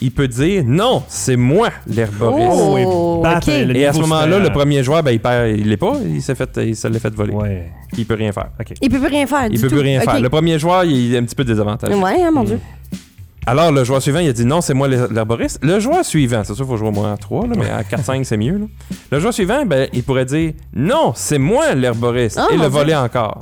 il 0.00 0.10
peut 0.10 0.26
dire 0.26 0.64
non, 0.66 1.02
c'est 1.06 1.36
moi 1.36 1.68
l'herboriste. 1.86 2.48
Oh, 2.50 2.76
et 2.78 2.84
ok. 2.86 3.46
le 3.46 3.76
Et 3.76 3.86
à 3.86 3.92
ce 3.92 4.00
moment-là, 4.00 4.38
le 4.38 4.50
premier 4.50 4.82
joueur, 4.82 5.02
ben, 5.02 5.12
il 5.12 5.20
perd, 5.20 5.56
il 5.58 5.68
l'est 5.68 5.76
pas, 5.76 5.92
il 6.04 6.22
s'est 6.22 6.34
fait, 6.34 6.50
il 6.66 6.74
se 6.74 6.88
l'est 6.88 6.98
fait 6.98 7.14
voler. 7.14 7.34
Ouais. 7.34 7.70
Il 7.96 8.06
peut 8.06 8.14
rien 8.14 8.32
faire. 8.32 8.48
Il 8.80 8.88
peut 8.88 8.98
plus 8.98 9.08
rien 9.08 9.26
faire. 9.26 9.44
Il 9.46 9.56
du 9.56 9.60
peut 9.60 9.68
tout. 9.68 9.74
plus 9.74 9.82
rien 9.84 10.00
faire. 10.00 10.18
Le 10.18 10.28
premier 10.30 10.58
joueur, 10.58 10.84
il 10.84 11.14
est 11.14 11.18
un 11.18 11.24
petit 11.24 11.36
peu 11.36 11.44
désavantagé. 11.44 11.94
Ouais, 11.94 12.22
hein, 12.22 12.30
mon 12.32 12.42
Mm. 12.44 12.58
Alors, 13.48 13.70
le 13.70 13.84
joueur 13.84 14.02
suivant, 14.02 14.18
il 14.18 14.28
a 14.28 14.32
dit 14.32 14.44
non, 14.44 14.60
c'est 14.60 14.74
moi 14.74 14.88
l'her- 14.88 15.06
l'herboriste. 15.12 15.60
Le 15.62 15.78
joueur 15.78 16.04
suivant, 16.04 16.42
c'est 16.44 16.54
sûr, 16.54 16.64
il 16.64 16.68
faut 16.68 16.76
jouer 16.76 16.88
au 16.88 16.92
moins 16.92 17.12
à 17.12 17.16
3, 17.16 17.46
mais 17.46 17.70
à 17.70 17.82
4-5, 17.84 18.24
c'est 18.24 18.36
mieux. 18.36 18.58
là. 18.58 18.66
Le 19.12 19.20
joueur 19.20 19.32
suivant, 19.32 19.64
ben, 19.64 19.88
il 19.92 20.02
pourrait 20.02 20.24
dire 20.24 20.52
non, 20.74 21.12
c'est 21.14 21.38
moi 21.38 21.74
l'herboriste. 21.74 22.40
Oh, 22.42 22.52
et 22.52 22.56
le 22.56 22.66
voler 22.66 22.94
encore. 22.96 23.40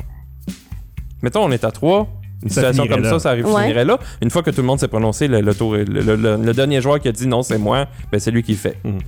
Mettons, 1.23 1.45
on 1.45 1.51
est 1.51 1.65
à 1.65 1.71
3. 1.71 2.07
Une 2.43 2.51
Ça 2.51 2.57
situation 2.61 2.87
comme 2.87 3.03
là. 3.03 3.09
ça, 3.11 3.19
ça 3.19 3.31
arrive, 3.31 3.47
Ouais. 3.47 3.63
finirait 3.63 3.87
là. 3.87 3.99
Une 4.21 4.29
fois 4.29 4.43
que 4.43 4.51
tout 4.51 4.61
le 4.61 4.67
monde 4.67 4.79
s'est 4.79 4.89
prononcé, 4.89 5.27
le, 5.29 5.41
le 5.41 5.55
tour 5.55 5.77
est- 5.79 5.87
le, 5.87 6.01
le- 6.03 6.17
le- 6.17 6.37
le 6.37 6.53
dernier 6.53 6.83
joueur 6.83 7.01
qui 7.01 7.09
a 7.09 7.13
dit 7.13 7.27
non, 7.27 7.43
c'est 7.43 7.57
moi, 7.57 7.87
ben, 8.13 8.21
c'est 8.21 8.31
lui 8.31 8.43
qui 8.43 8.53
le 8.53 8.59
fait. 8.59 8.77
Mhm. 8.85 8.99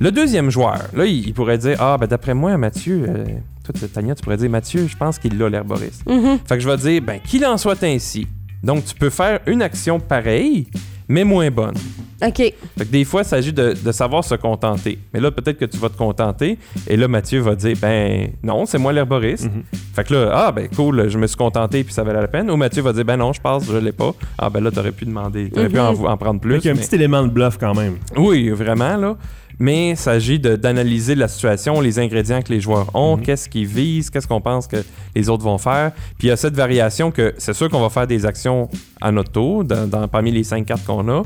Le 0.00 0.10
deuxième 0.12 0.50
joueur, 0.50 0.78
là, 0.94 1.06
il, 1.06 1.26
il 1.28 1.32
pourrait 1.32 1.56
dire 1.56 1.76
Ah, 1.80 1.96
ben 1.98 2.06
d'après 2.06 2.34
moi, 2.34 2.54
Mathieu, 2.58 3.04
euh, 3.08 3.24
toi, 3.64 3.88
Tania, 3.94 4.14
tu 4.14 4.22
pourrais 4.22 4.36
dire 4.36 4.50
Mathieu, 4.50 4.86
je 4.86 4.96
pense 4.96 5.18
qu'il 5.18 5.38
l'a 5.38 5.48
l'herboriste. 5.48 6.06
Mhm. 6.06 6.38
Fait 6.46 6.56
que 6.56 6.60
je 6.62 6.68
vais 6.68 6.76
dire, 6.76 7.00
ben, 7.00 7.20
qu'il 7.20 7.46
en 7.46 7.56
soit 7.56 7.82
ainsi. 7.82 8.26
Donc, 8.62 8.84
tu 8.84 8.94
peux 8.94 9.10
faire 9.10 9.40
une 9.46 9.62
action 9.62 10.00
pareille, 10.00 10.66
mais 11.08 11.24
moins 11.24 11.50
bonne. 11.50 11.74
OK. 12.20 12.34
Fait 12.36 12.54
que 12.78 12.84
des 12.84 13.04
fois, 13.04 13.22
il 13.22 13.24
s'agit 13.26 13.52
de, 13.52 13.74
de 13.80 13.92
savoir 13.92 14.24
se 14.24 14.34
contenter. 14.34 14.98
Mais 15.14 15.20
là, 15.20 15.30
peut-être 15.30 15.56
que 15.56 15.64
tu 15.66 15.76
vas 15.78 15.88
te 15.88 15.96
contenter, 15.96 16.58
et 16.88 16.96
là, 16.96 17.06
Mathieu 17.06 17.38
va 17.40 17.54
dire, 17.54 17.76
ben, 17.80 18.30
non, 18.42 18.66
c'est 18.66 18.78
moi 18.78 18.92
l'herboriste. 18.92 19.44
Mhm. 19.44 19.62
Fait 19.94 20.02
que 20.02 20.14
là, 20.14 20.30
ah, 20.34 20.50
ben, 20.52 20.68
cool, 20.74 21.08
je 21.08 21.16
me 21.16 21.28
suis 21.28 21.36
contenté, 21.36 21.84
puis 21.84 21.94
ça 21.94 22.02
valait 22.02 22.20
la 22.20 22.26
peine. 22.26 22.50
Ou 22.50 22.56
Mathieu 22.56 22.82
va 22.82 22.92
dire, 22.92 23.04
ben 23.04 23.16
non, 23.18 23.32
je 23.32 23.40
pense, 23.40 23.64
je 23.70 23.76
l'ai 23.76 23.92
pas. 23.92 24.12
Ah, 24.36 24.50
ben 24.50 24.62
là, 24.64 24.72
t'aurais 24.72 24.90
pu 24.90 25.04
demander, 25.04 25.48
t'aurais 25.50 25.68
pu 25.68 25.78
en, 25.78 25.94
en 25.94 26.16
prendre 26.16 26.40
plus. 26.40 26.54
Fait 26.54 26.58
qu'il 26.58 26.66
y 26.66 26.70
a 26.70 26.72
un 26.72 26.76
mais- 26.76 26.84
petit 26.84 26.94
élément 26.96 27.22
de 27.22 27.28
bluff 27.30 27.56
quand 27.56 27.74
même. 27.76 27.98
oui, 28.16 28.50
vraiment, 28.50 28.96
là. 28.96 29.16
Mais 29.60 29.90
il 29.90 29.96
s'agit 29.96 30.38
de- 30.38 30.54
d'analyser 30.56 31.14
la 31.14 31.26
situation, 31.28 31.80
les 31.80 31.98
ingrédients 31.98 32.42
que 32.42 32.52
les 32.52 32.60
joueurs 32.60 32.94
ont, 32.94 33.16
Mhm. 33.16 33.22
qu'est-ce 33.24 33.48
qu'ils 33.48 33.66
visent, 33.66 34.08
qu'est-ce 34.10 34.28
qu'on 34.28 34.40
pense 34.40 34.66
que 34.68 34.76
les 35.16 35.28
autres 35.28 35.42
vont 35.44 35.58
faire. 35.58 35.92
Puis 36.18 36.28
il 36.28 36.30
y 36.30 36.32
a 36.32 36.36
cette 36.36 36.54
variation 36.54 37.10
que 37.10 37.34
c'est 37.38 37.54
sûr 37.54 37.68
qu'on 37.68 37.80
va 37.80 37.88
faire 37.90 38.06
des 38.06 38.24
actions 38.24 38.68
à 39.00 39.10
notre 39.10 39.32
tour, 39.32 39.64
dans, 39.64 39.88
dans- 39.88 40.06
parmi 40.08 40.30
les 40.30 40.44
cinq 40.44 40.66
cartes 40.66 40.84
qu'on 40.84 41.08
a. 41.08 41.22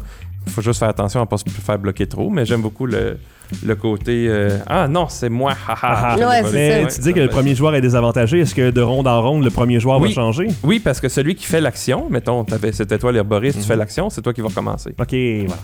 Il 0.46 0.52
faut 0.52 0.62
juste 0.62 0.78
faire 0.80 0.88
attention 0.88 1.20
à 1.20 1.24
ne 1.24 1.28
pas 1.28 1.36
se 1.38 1.44
faire 1.48 1.78
bloquer 1.78 2.06
trop, 2.06 2.30
mais 2.30 2.44
j'aime 2.46 2.62
beaucoup 2.62 2.86
le, 2.86 3.18
le 3.64 3.74
côté 3.74 4.26
euh, 4.28 4.58
Ah 4.66 4.88
non, 4.88 5.06
c'est 5.08 5.28
moi, 5.28 5.52
haha. 5.68 5.78
Ah, 5.82 6.16
je 6.18 6.24
ouais, 6.24 6.52
Mais 6.52 6.86
tu 6.88 7.00
dis 7.00 7.12
que 7.12 7.20
le 7.20 7.28
premier 7.28 7.54
joueur 7.54 7.74
est 7.74 7.80
désavantagé. 7.80 8.40
Est-ce 8.40 8.54
que 8.54 8.70
de 8.70 8.80
ronde 8.80 9.06
en 9.06 9.20
ronde, 9.22 9.44
le 9.44 9.50
premier 9.50 9.80
joueur 9.80 10.00
Oui. 10.00 10.08
va 10.08 10.14
changer? 10.14 10.48
Oui, 10.62 10.80
parce 10.80 11.00
que 11.00 11.08
celui 11.08 11.34
qui 11.34 11.44
fait 11.46 11.60
l'action, 11.60 12.08
mettons, 12.10 12.44
c'était 12.72 12.98
toi 12.98 13.12
l'herboriste, 13.12 13.56
Mhm. 13.56 13.62
tu 13.62 13.68
fais 13.68 13.76
l'action, 13.76 14.10
c'est 14.10 14.22
toi 14.22 14.32
qui 14.32 14.40
vas 14.40 14.48
commencer. 14.50 14.90
Ok, 15.00 15.12
voilà. 15.12 15.62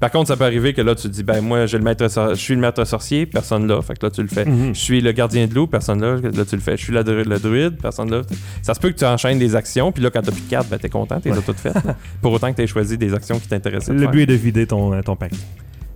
Par 0.00 0.10
contre, 0.10 0.28
ça 0.28 0.36
peut 0.36 0.44
arriver 0.44 0.72
que 0.74 0.82
là, 0.82 0.94
tu 0.94 1.02
te 1.04 1.08
dis, 1.08 1.22
ben 1.22 1.40
moi, 1.40 1.66
j'ai 1.66 1.78
le 1.78 1.84
maître 1.84 2.08
sor- 2.08 2.30
je 2.30 2.40
suis 2.40 2.54
le 2.54 2.60
maître 2.60 2.84
sorcier, 2.84 3.24
personne 3.26 3.66
là. 3.66 3.80
Fait 3.82 3.94
que 3.98 4.04
là, 4.06 4.10
tu 4.10 4.22
le 4.22 4.28
fais. 4.28 4.44
Mhm. 4.44 4.74
Je 4.74 4.80
suis 4.80 5.00
le 5.00 5.12
gardien 5.12 5.46
de 5.46 5.54
loup, 5.54 5.66
personne 5.66 6.00
là. 6.00 6.16
Là, 6.16 6.44
tu 6.48 6.54
le 6.56 6.60
fais. 6.62 6.76
Je 6.76 6.82
suis 6.84 6.92
la 6.92 7.02
dru- 7.02 7.24
le 7.26 7.38
druide, 7.38 7.78
personne 7.80 8.10
là. 8.10 8.22
Ça 8.62 8.74
se 8.74 8.80
peut 8.80 8.90
que 8.90 8.96
tu 8.98 9.04
enchaînes 9.04 9.38
des 9.38 9.54
actions, 9.56 9.92
puis 9.92 10.02
là, 10.02 10.10
quand 10.10 10.22
t'as 10.22 10.32
plus 10.32 10.42
de 10.42 10.50
cartes, 10.50 10.68
ben 10.70 10.78
t'es 10.78 10.88
content, 10.90 11.18
t'es 11.20 11.30
Ouais. 11.30 11.38
toutes 11.44 11.58
faites. 11.58 11.74
Pour 12.22 12.32
autant 12.32 12.50
que 12.50 12.56
t'aies 12.56 12.66
choisi 12.66 12.96
des 12.98 13.12
actions 13.14 13.38
qui 13.38 13.48
t'intéressaient. 13.48 13.92
de 13.92 13.96
Le 13.96 14.02
faire. 14.02 14.10
but 14.10 14.22
est 14.22 14.26
de 14.26 14.34
vider 14.34 14.66
ton, 14.66 14.92
euh, 14.92 15.00
ton 15.02 15.16
paquet. 15.16 15.36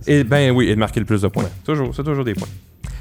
Et 0.07 0.23
ben 0.23 0.51
oui, 0.51 0.67
et 0.67 0.75
de 0.75 0.79
marquer 0.79 0.99
le 0.99 1.05
plus 1.05 1.21
de 1.21 1.27
points. 1.27 1.45
Toujours, 1.65 1.93
c'est 1.95 2.03
toujours 2.03 2.23
des 2.25 2.33
points. 2.33 2.47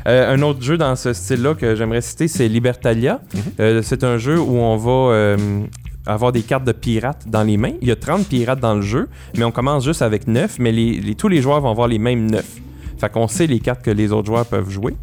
Euh, 0.07 0.35
un 0.35 0.41
autre 0.43 0.63
jeu 0.63 0.79
dans 0.79 0.97
ce 0.97 1.13
style-là 1.13 1.55
que 1.55 1.75
j'aimerais 1.75 2.01
citer, 2.01 2.27
c'est 2.29 2.49
Libertalia. 2.49 3.21
Mhm. 3.35 3.41
Euh, 3.61 3.83
c'est 3.83 4.03
un 4.05 4.17
jeu 4.19 4.39
où 4.41 4.57
on 4.57 4.77
va 4.77 5.13
euh, 5.15 5.37
avoir 6.07 6.33
des 6.33 6.43
cartes 6.43 6.65
de 6.65 6.73
pirates 6.73 7.25
dans 7.29 7.43
les 7.43 7.57
mains. 7.59 7.73
Il 7.83 7.89
y 7.89 7.91
a 7.91 7.97
30 7.97 8.27
pirates 8.27 8.61
dans 8.61 8.75
le 8.75 8.83
jeu, 8.83 9.09
mais 9.37 9.45
on 9.45 9.51
commence 9.53 9.85
juste 9.85 10.01
avec 10.03 10.27
9, 10.27 10.59
mais 10.59 10.73
les, 10.73 10.93
les- 11.01 11.15
tous 11.15 11.29
les 11.29 11.43
joueurs 11.43 11.61
vont 11.61 11.71
avoir 11.71 11.87
les 11.89 11.99
mêmes 11.99 12.31
9. 12.31 12.45
Fait 12.99 13.11
qu'on 13.11 13.29
sait 13.29 13.47
les 13.47 13.61
cartes 13.61 13.83
que 13.83 13.91
les 13.91 14.11
autres 14.13 14.27
joueurs 14.27 14.47
peuvent 14.47 14.71
jouer. 14.71 14.95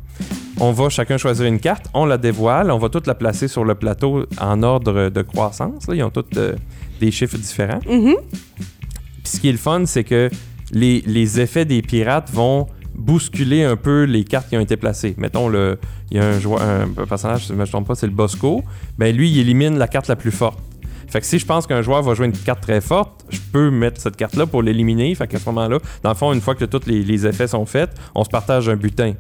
On 0.60 0.72
va 0.72 0.90
chacun 0.90 1.18
choisir 1.18 1.46
une 1.46 1.60
carte, 1.60 1.86
on 1.94 2.06
la 2.06 2.18
dévoile, 2.18 2.72
on 2.72 2.80
va 2.80 2.90
toutes 2.90 3.06
la 3.06 3.14
placer 3.14 3.48
sur 3.48 3.64
le 3.64 3.76
plateau 3.76 4.26
en 4.42 4.64
ordre 4.64 5.10
de 5.10 5.22
croissance. 5.22 5.88
là. 5.88 5.94
Ils 5.94 6.02
ont 6.04 6.10
toutes 6.10 6.36
euh, 6.38 6.56
des 7.00 7.12
chiffres 7.12 7.38
différents. 7.38 7.80
Mhm. 7.88 8.16
Puis 8.56 9.26
ce 9.26 9.40
qui 9.40 9.50
est 9.50 9.52
le 9.52 9.58
fun, 9.60 9.84
c'est 9.86 10.04
que 10.04 10.30
les, 10.72 11.40
effets 11.40 11.66
des 11.66 11.82
pirates 11.82 12.30
vont 12.32 12.68
bousculer 12.96 13.64
un 13.64 13.76
peu 13.76 14.04
les 14.04 14.24
cartes 14.24 14.50
qui 14.50 14.58
ont 14.58 14.62
été 14.62 14.76
placées. 14.78 15.14
Mettons, 15.18 15.50
le, 15.50 15.80
il 16.12 16.18
y 16.18 16.20
a 16.20 16.26
un, 16.26 16.40
joueur, 16.40 16.62
un 16.62 17.06
personnage, 17.06 17.42
si 17.42 17.48
je 17.50 17.54
ne 17.54 17.60
me 17.60 17.66
trompe 17.66 17.88
pas, 17.88 17.96
c'est 17.96 18.08
le 18.08 18.14
Bosco. 18.14 18.64
Ben 18.98 19.16
lui, 19.16 19.30
il 19.30 19.40
élimine 19.40 19.78
la 19.78 19.88
carte 19.88 20.08
la 20.08 20.16
plus 20.16 20.32
forte. 20.32 20.60
Fait 21.08 21.22
que 21.22 21.26
si 21.26 21.40
je 21.40 21.46
pense 21.46 21.68
qu'un 21.68 21.82
joueur 21.82 22.02
va 22.04 22.16
jouer 22.16 22.26
une 22.26 22.34
carte 22.34 22.62
très 22.62 22.82
forte, 22.82 23.26
je 23.30 23.40
peux 23.52 23.70
mettre 23.72 24.02
cette 24.02 24.18
carte-là 24.18 24.46
pour 24.46 24.62
l'éliminer. 24.62 25.14
Fait 25.16 25.28
qu'à 25.28 25.40
ce 25.40 25.46
moment-là, 25.46 25.80
dans 26.04 26.10
le 26.10 26.16
fond, 26.16 26.34
une 26.34 26.42
fois 26.42 26.56
que 26.56 26.66
tous 26.66 26.86
les 26.86 27.26
effets 27.26 27.48
sont 27.48 27.66
faits, 27.66 27.92
on 28.14 28.24
se 28.24 28.30
partage 28.30 28.68
un 28.68 28.76
butin. 28.76 29.14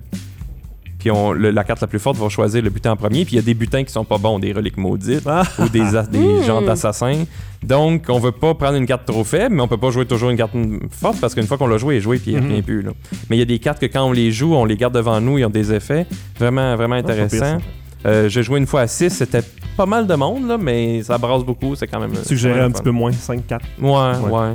Puis 1.00 1.12
on, 1.12 1.32
le- 1.32 1.52
la 1.52 1.64
carte 1.64 1.82
la 1.82 1.88
plus 1.88 2.00
forte 2.00 2.18
va 2.18 2.28
choisir 2.30 2.62
le 2.64 2.70
butin 2.70 2.92
en 2.92 2.96
premier. 2.96 3.24
Puis 3.24 3.34
il 3.34 3.36
y 3.36 3.40
a 3.40 3.44
des 3.44 3.54
butins 3.54 3.84
qui 3.84 3.92
sont 3.92 4.04
pas 4.06 4.18
bons, 4.18 4.40
des 4.40 4.52
reliques 4.52 4.78
maudites 4.78 5.24
Ah. 5.28 5.44
ou 5.60 5.70
des, 5.70 5.96
a- 5.96 6.04
des 6.04 6.18
Mm. 6.20 6.44
gens 6.44 6.62
d'assassins. 6.62 7.24
Donc, 7.64 8.06
on 8.10 8.20
veut 8.20 8.32
pas 8.32 8.54
prendre 8.56 8.76
une 8.78 8.86
carte 8.86 9.06
trop 9.06 9.24
faible, 9.24 9.56
mais 9.56 9.62
on 9.62 9.68
peut 9.68 9.78
pas 9.78 9.90
jouer 9.92 10.06
toujours 10.06 10.30
une 10.30 10.38
carte 10.38 10.54
forte 10.92 11.20
parce 11.22 11.34
qu'une 11.36 11.46
fois 11.48 11.58
qu'on 11.58 11.68
l'a 11.68 11.78
joué, 11.78 11.96
elle 11.96 12.00
est 12.00 12.04
jouée 12.04 12.18
puis 12.20 12.32
il 12.32 12.38
Mhm. 12.42 12.50
revient 12.50 12.62
plus. 12.62 12.82
là. 12.82 12.92
Mais 13.30 13.36
il 13.36 13.40
y 13.40 13.44
a 13.44 13.46
des 13.46 13.60
cartes 13.60 13.80
que 13.80 13.86
quand 13.88 14.04
on 14.06 14.12
les 14.12 14.32
joue, 14.32 14.54
on 14.56 14.66
les 14.66 14.76
garde 14.78 14.94
devant 14.96 15.20
nous, 15.22 15.38
ils 15.38 15.46
ont 15.46 15.50
des 15.50 15.72
effets 15.74 16.06
vraiment, 16.40 16.76
vraiment 16.76 16.96
Ah, 16.96 17.00
intéressants. 17.00 17.58
Euh, 18.06 18.30
J'ai 18.30 18.44
joué 18.44 18.60
une 18.60 18.68
fois 18.68 18.82
à 18.82 18.88
6, 18.88 19.10
c'était 19.10 19.42
pas 19.76 19.86
mal 19.86 20.08
de 20.08 20.16
monde, 20.16 20.48
là, 20.48 20.58
mais 20.58 21.04
ça 21.04 21.18
brasse 21.18 21.44
beaucoup, 21.44 21.76
c'est 21.76 21.88
quand 21.88 22.00
même. 22.00 22.14
Suggérer 22.24 22.62
un 22.62 22.72
petit 22.72 22.84
peu 22.84 22.92
moins, 22.92 23.12
5-4. 23.12 23.66
Ouais, 23.82 23.90
Ouais. 23.92 24.32
ouais. 24.32 24.54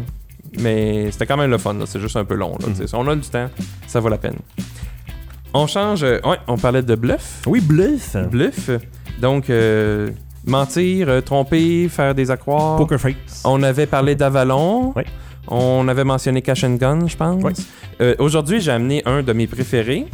Mais 0.61 1.11
c'était 1.11 1.27
quand 1.27 1.37
même 1.37 1.51
le 1.51 1.59
fun, 1.59 1.75
c'est 1.87 2.01
juste 2.01 2.17
un 2.17 2.25
peu 2.25 2.35
long. 2.35 2.53
Là, 2.61 2.69
Mhm. 2.69 2.87
on 2.95 3.09
a 3.09 3.15
du 3.17 3.29
temps, 3.29 3.49
ça 3.87 4.01
vaut 4.01 4.09
la 4.09 4.19
peine. 4.19 4.37
On 5.55 5.67
change. 5.67 6.03
euh, 6.03 6.19
ouais, 6.25 6.37
on 6.49 6.57
parlait 6.57 6.83
de 6.83 6.95
bluff. 6.95 7.43
Oui, 7.47 7.61
bluff. 7.61 8.17
Bluff. 8.31 8.71
Donc, 9.21 9.51
euh, 9.51 10.11
mentir, 10.47 11.09
euh, 11.09 11.21
tromper, 11.21 11.89
faire 11.89 12.15
des 12.15 12.31
accroires. 12.31 12.77
Poker 12.77 12.99
face. 13.01 13.43
On 13.45 13.63
avait 13.63 13.87
parlé 13.87 14.15
d'Avalon. 14.15 14.93
Ouais. 14.97 15.05
On 15.49 15.87
avait 15.89 16.05
mentionné 16.05 16.41
Cash 16.43 16.65
and 16.65 16.75
Gun, 16.77 17.07
je 17.07 17.17
pense. 17.17 17.43
Ouais. 17.43 17.53
Euh, 18.01 18.15
Aujourd'hui, 18.19 18.61
j'ai 18.61 18.71
amené 18.71 19.03
un 19.07 19.23
de 19.23 19.33
mes 19.33 19.47
préférés. 19.47 20.07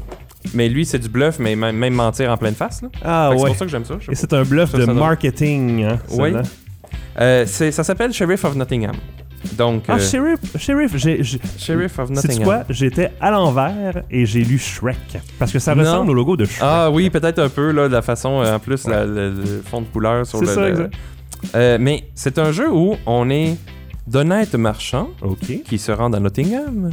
Mais 0.54 0.68
lui, 0.68 0.86
c'est 0.86 0.98
du 1.00 1.08
bluff, 1.08 1.38
mais 1.40 1.56
même, 1.56 1.94
mentir 1.94 2.30
en 2.30 2.36
pleine 2.36 2.54
face. 2.54 2.80
là. 2.82 2.88
Ah 3.04 3.28
que 3.32 3.36
C'est 3.36 3.42
ouais. 3.42 3.48
pour 3.50 3.58
ça 3.58 3.64
que 3.64 3.70
j'aime 3.70 3.84
ça. 3.84 3.94
Et 4.10 4.14
c'est 4.14 4.32
un 4.32 4.42
bluff 4.44 4.72
de 4.72 4.84
marketing. 4.86 5.84
Hein, 5.84 5.98
Oui. 6.12 6.32
Euh, 7.20 7.44
ça 7.46 7.82
s'appelle 7.84 8.12
Sheriff 8.12 8.44
of 8.44 8.54
Nottingham. 8.54 8.94
Donc, 9.56 9.84
Ah, 9.88 9.94
euh, 9.94 9.98
Sheriff, 9.98 10.38
Sheriff, 10.58 10.96
j'ai. 10.96 11.22
Sheriff 11.58 11.98
of 11.98 12.10
Nottingham. 12.10 12.44
quoi? 12.44 12.64
J'étais 12.70 13.12
à 13.20 13.30
l'envers 13.30 14.02
et 14.10 14.26
j'ai 14.26 14.40
lu 14.44 14.58
Shrek. 14.58 14.96
Parce 15.38 15.52
que 15.52 15.58
ça 15.58 15.74
Non. 15.74 15.82
ressemble 15.82 16.10
au 16.10 16.14
logo 16.14 16.36
de 16.36 16.44
Shrek. 16.44 16.58
Ah 16.62 16.90
oui, 16.90 17.08
peut-être 17.10 17.38
un 17.38 17.48
peu, 17.48 17.70
là, 17.70 17.88
de 17.88 17.92
la 17.92 18.02
façon, 18.02 18.40
euh, 18.42 18.56
en 18.56 18.58
plus, 18.58 18.86
la- 18.86 19.04
le, 19.06 19.30
le 19.30 19.62
fond 19.64 19.80
de 19.80 19.86
couleur 19.86 20.26
sur 20.26 20.38
C'est 20.40 20.44
le... 20.46 20.52
ça, 20.54 20.60
le- 20.62 20.68
exact. 20.70 20.94
Euh, 21.54 21.78
mais 21.80 22.04
c'est 22.14 22.38
un 22.38 22.50
jeu 22.50 22.68
où 22.70 22.96
on 23.06 23.30
est 23.30 23.56
d'honnêtes 24.06 24.54
marchands 24.54 25.10
qui 25.66 25.78
se 25.78 25.92
rendent 25.92 26.14
à 26.16 26.20
Nottingham 26.20 26.90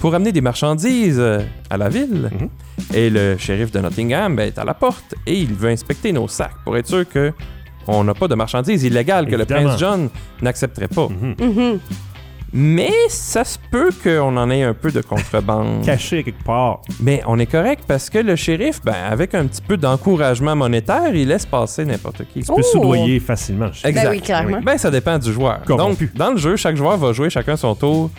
pour 0.00 0.14
amener 0.14 0.32
des 0.32 0.40
marchandises 0.40 1.18
euh, 1.20 1.40
à 1.68 1.76
la 1.76 1.88
ville. 1.90 2.30
Mhm. 2.32 2.48
Et 2.94 3.10
le 3.10 3.36
shérif 3.38 3.70
de 3.72 3.80
Nottingham 3.80 4.34
ben, 4.36 4.48
est 4.48 4.58
à 4.58 4.64
la 4.64 4.72
porte 4.74 5.14
et 5.26 5.38
il 5.38 5.52
veut 5.54 5.68
inspecter 5.70 6.12
nos 6.12 6.28
sacs 6.28 6.54
pour 6.64 6.76
être 6.76 6.86
sûr 6.86 7.06
que 7.08 7.32
on 7.88 8.04
n'a 8.04 8.14
pas 8.14 8.28
de 8.28 8.34
marchandises 8.34 8.82
illégales 8.84 9.26
que 9.26 9.36
le 9.36 9.44
prince 9.44 9.78
John 9.78 10.08
n'accepterait 10.42 10.88
pas. 10.88 11.08
Mhm. 11.08 11.34
Mhm. 11.40 11.78
Mais 12.56 12.92
ça 13.08 13.42
se 13.42 13.58
peut 13.70 13.90
qu'on 14.04 14.36
en 14.36 14.48
ait 14.48 14.62
un 14.62 14.74
peu 14.74 14.92
de 14.92 15.00
contrebande. 15.00 15.84
Caché 15.84 16.22
quelque 16.22 16.44
part. 16.44 16.82
Mais 17.00 17.20
on 17.26 17.36
est 17.40 17.50
correct 17.50 17.82
parce 17.88 18.08
que 18.08 18.18
le 18.18 18.36
shérif, 18.36 18.80
ben, 18.84 18.94
avec 19.10 19.34
un 19.34 19.44
petit 19.46 19.60
peu 19.60 19.76
d'encouragement 19.76 20.54
monétaire, 20.54 21.12
il 21.12 21.26
laisse 21.26 21.46
passer 21.46 21.84
n'importe 21.84 22.18
qui. 22.32 22.42
Tu 22.42 22.46
peux 22.46 22.52
Oh! 22.58 22.62
soudoyer 22.62 23.18
facilement. 23.18 23.72
je 23.72 23.80
sais. 23.80 23.88
Exact. 23.88 24.04
Ben 24.04 24.10
oui, 24.12 24.20
clairement. 24.20 24.60
Ben, 24.62 24.78
ça 24.78 24.88
dépend 24.92 25.18
du 25.18 25.32
joueur. 25.32 25.62
Corrompu. 25.66 26.06
Donc, 26.06 26.14
dans 26.16 26.30
le 26.30 26.36
jeu, 26.36 26.54
chaque 26.54 26.76
joueur 26.76 26.96
va 26.96 27.12
jouer 27.12 27.28
chacun 27.28 27.56
son 27.56 27.74
tour. 27.74 28.10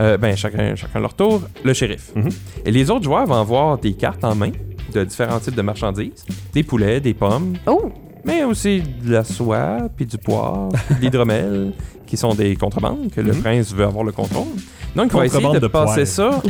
euh, 0.00 0.16
ben, 0.16 0.36
chacun, 0.36 0.74
chacun 0.74 0.98
leur 0.98 1.14
tour, 1.14 1.42
le 1.62 1.72
shérif. 1.72 2.10
Mhm. 2.16 2.28
Et 2.66 2.72
les 2.72 2.90
autres 2.90 3.04
joueurs 3.04 3.26
vont 3.26 3.40
avoir 3.40 3.78
des 3.78 3.92
cartes 3.94 4.24
en 4.24 4.34
main 4.34 4.50
de 4.92 5.04
différents 5.04 5.38
types 5.38 5.54
de 5.54 5.62
marchandises. 5.62 6.24
Des 6.52 6.64
poulets, 6.64 6.98
des 6.98 7.14
pommes, 7.14 7.52
Oh! 7.64 7.92
Mais 8.24 8.44
aussi 8.44 8.82
de 8.82 9.12
la 9.12 9.24
soie, 9.24 9.88
puis 9.96 10.06
du 10.06 10.18
poivre, 10.18 10.70
puis 10.86 10.94
de 10.96 11.00
l'hydromel, 11.02 11.72
qui 12.06 12.16
sont 12.16 12.34
des 12.34 12.56
contrebandes 12.56 13.10
que 13.10 13.20
le 13.20 13.32
Mhm. 13.32 13.42
prince 13.42 13.72
veut 13.74 13.84
avoir 13.84 14.04
le 14.04 14.12
contrôle. 14.12 14.46
Donc, 14.94 15.10
il 15.12 15.16
va 15.18 15.26
essayer 15.26 15.52
de, 15.54 15.58
de 15.58 15.66
passer 15.66 16.04
ça 16.06 16.40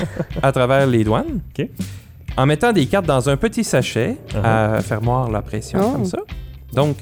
à 0.43 0.53
travers 0.53 0.87
les 0.87 1.03
douanes. 1.05 1.41
Ok. 1.59 1.67
En 2.37 2.47
mettant 2.47 2.73
des 2.73 2.87
cartes 2.87 3.07
dans 3.07 3.29
un 3.29 3.37
petit 3.37 3.65
sachet 3.65 4.17
à 4.43 4.81
faire 4.83 5.01
moire 5.01 5.31
la 5.31 5.41
pression, 5.43 5.79
Oh. 5.83 5.93
comme 5.93 6.05
ça. 6.05 6.19
Donc, 6.73 6.97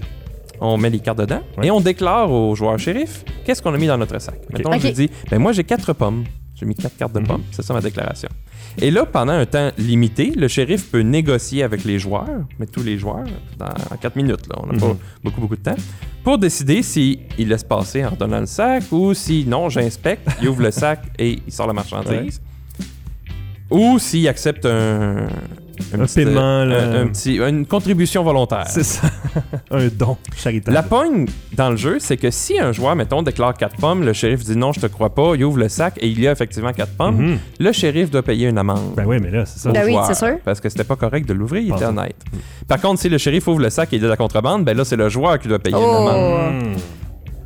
on 0.60 0.76
met 0.76 0.90
les 0.90 1.00
cartes 1.00 1.18
dedans 1.18 1.40
Ouais. 1.58 1.66
et 1.66 1.70
on 1.70 1.80
déclare 1.80 2.30
au 2.30 2.54
joueur 2.54 2.78
shérif 2.78 3.24
qu'est-ce 3.44 3.60
qu'on 3.62 3.74
a 3.74 3.78
mis 3.78 3.86
dans 3.88 3.98
notre 3.98 4.20
sac. 4.20 4.38
Mettons, 4.52 4.72
je 4.72 4.76
Ok. 4.76 4.82
lui 4.84 4.92
dis, 4.92 5.10
ben 5.30 5.38
moi 5.40 5.52
j'ai 5.52 5.64
quatre 5.64 5.92
pommes. 5.94 6.24
J'ai 6.54 6.66
mis 6.66 6.74
quatre 6.76 6.96
cartes 6.96 7.14
de 7.14 7.18
Mhm. 7.20 7.26
pommes. 7.26 7.42
C'est 7.50 7.62
ça 7.62 7.74
ma 7.74 7.80
déclaration. 7.80 8.28
Et 8.80 8.90
là, 8.90 9.04
pendant 9.04 9.32
un 9.34 9.44
temps 9.46 9.70
limité, 9.78 10.30
le 10.34 10.48
shérif 10.48 10.90
peut 10.90 11.00
négocier 11.02 11.62
avec 11.62 11.84
les 11.84 11.98
joueurs, 11.98 12.26
mais 12.58 12.66
tous 12.66 12.82
les 12.82 12.96
joueurs, 12.98 13.24
dans 13.58 13.66
en 13.66 13.96
quatre 14.00 14.16
minutes. 14.16 14.46
Là, 14.48 14.56
on 14.62 14.66
n'a 14.72 14.78
pas 14.78 14.86
Mhm. 14.88 14.96
beaucoup, 15.22 15.40
beaucoup 15.42 15.56
de 15.56 15.62
temps, 15.62 15.76
pour 16.24 16.38
décider 16.38 16.82
s'il 16.82 17.18
laisse 17.38 17.64
passer 17.64 18.04
en 18.04 18.10
redonnant 18.10 18.40
le 18.40 18.46
sac 18.46 18.84
ou 18.90 19.12
si 19.14 19.44
non, 19.46 19.68
j'inspecte, 19.68 20.26
il 20.40 20.48
ouvre 20.48 20.62
le 20.62 20.70
sac 20.70 21.02
et 21.18 21.38
il 21.46 21.52
sort 21.52 21.66
la 21.66 21.72
marchandise. 21.74 22.40
Ou 23.70 23.98
s'il 23.98 24.28
accepte 24.28 24.66
un, 24.66 25.28
Un 25.94 25.98
petit, 25.98 26.14
paiement, 26.16 26.40
euh, 26.40 26.64
là. 26.66 26.82
un- 26.98 27.02
un 27.02 27.06
petit, 27.08 27.36
une 27.38 27.66
contribution 27.66 28.22
volontaire. 28.24 28.64
C'est 28.68 28.82
ça. 28.84 29.02
Un 29.70 29.88
don 29.88 30.16
charitable. 30.36 30.74
La 30.74 30.82
pogne 30.82 31.26
dans 31.56 31.70
le 31.70 31.76
jeu, 31.76 31.96
c'est 31.98 32.16
que 32.16 32.30
si 32.30 32.58
un 32.58 32.72
joueur, 32.72 32.94
mettons, 32.96 33.22
déclare 33.22 33.54
4 33.54 33.76
pommes, 33.76 34.04
le 34.04 34.12
shérif 34.12 34.44
dit 34.44 34.56
non, 34.56 34.72
je 34.72 34.80
te 34.80 34.86
crois 34.86 35.14
pas, 35.14 35.32
il 35.34 35.44
ouvre 35.44 35.58
le 35.58 35.68
sac 35.68 35.94
et 36.00 36.08
il 36.08 36.20
y 36.20 36.28
a 36.28 36.32
effectivement 36.32 36.72
4 36.72 36.92
pommes, 36.96 37.16
Mhm. 37.16 37.38
le 37.60 37.72
shérif 37.72 38.10
doit 38.10 38.22
payer 38.22 38.48
une 38.48 38.58
amende. 38.58 38.94
Ben 38.96 39.04
oui, 39.06 39.16
mais 39.22 39.30
là, 39.30 39.46
c'est 39.46 39.58
ça. 39.60 39.70
Ben 39.72 39.84
oui, 39.86 39.92
joueur, 39.92 40.06
c'est 40.06 40.14
sûr. 40.14 40.38
Parce 40.44 40.60
que 40.60 40.68
c'était 40.68 40.84
pas 40.84 40.96
correct 40.96 41.26
de 41.28 41.32
l'ouvrir, 41.32 41.62
il 41.62 41.72
était 41.72 41.84
honnête. 41.86 42.16
Par 42.68 42.80
contre, 42.80 43.00
si 43.00 43.08
le 43.08 43.18
shérif 43.18 43.48
ouvre 43.48 43.60
le 43.60 43.70
sac 43.70 43.92
et 43.92 43.96
il 43.96 44.00
y 44.00 44.02
a 44.02 44.06
de 44.06 44.10
la 44.10 44.16
contrebande, 44.16 44.64
ben 44.64 44.76
là, 44.76 44.84
c'est 44.84 44.96
le 44.96 45.08
joueur 45.08 45.38
qui 45.38 45.48
doit 45.48 45.58
payer 45.58 45.76
une 45.76 45.82
Oh. 45.82 46.08
amende. 46.08 46.64
Hmm. 46.64 46.76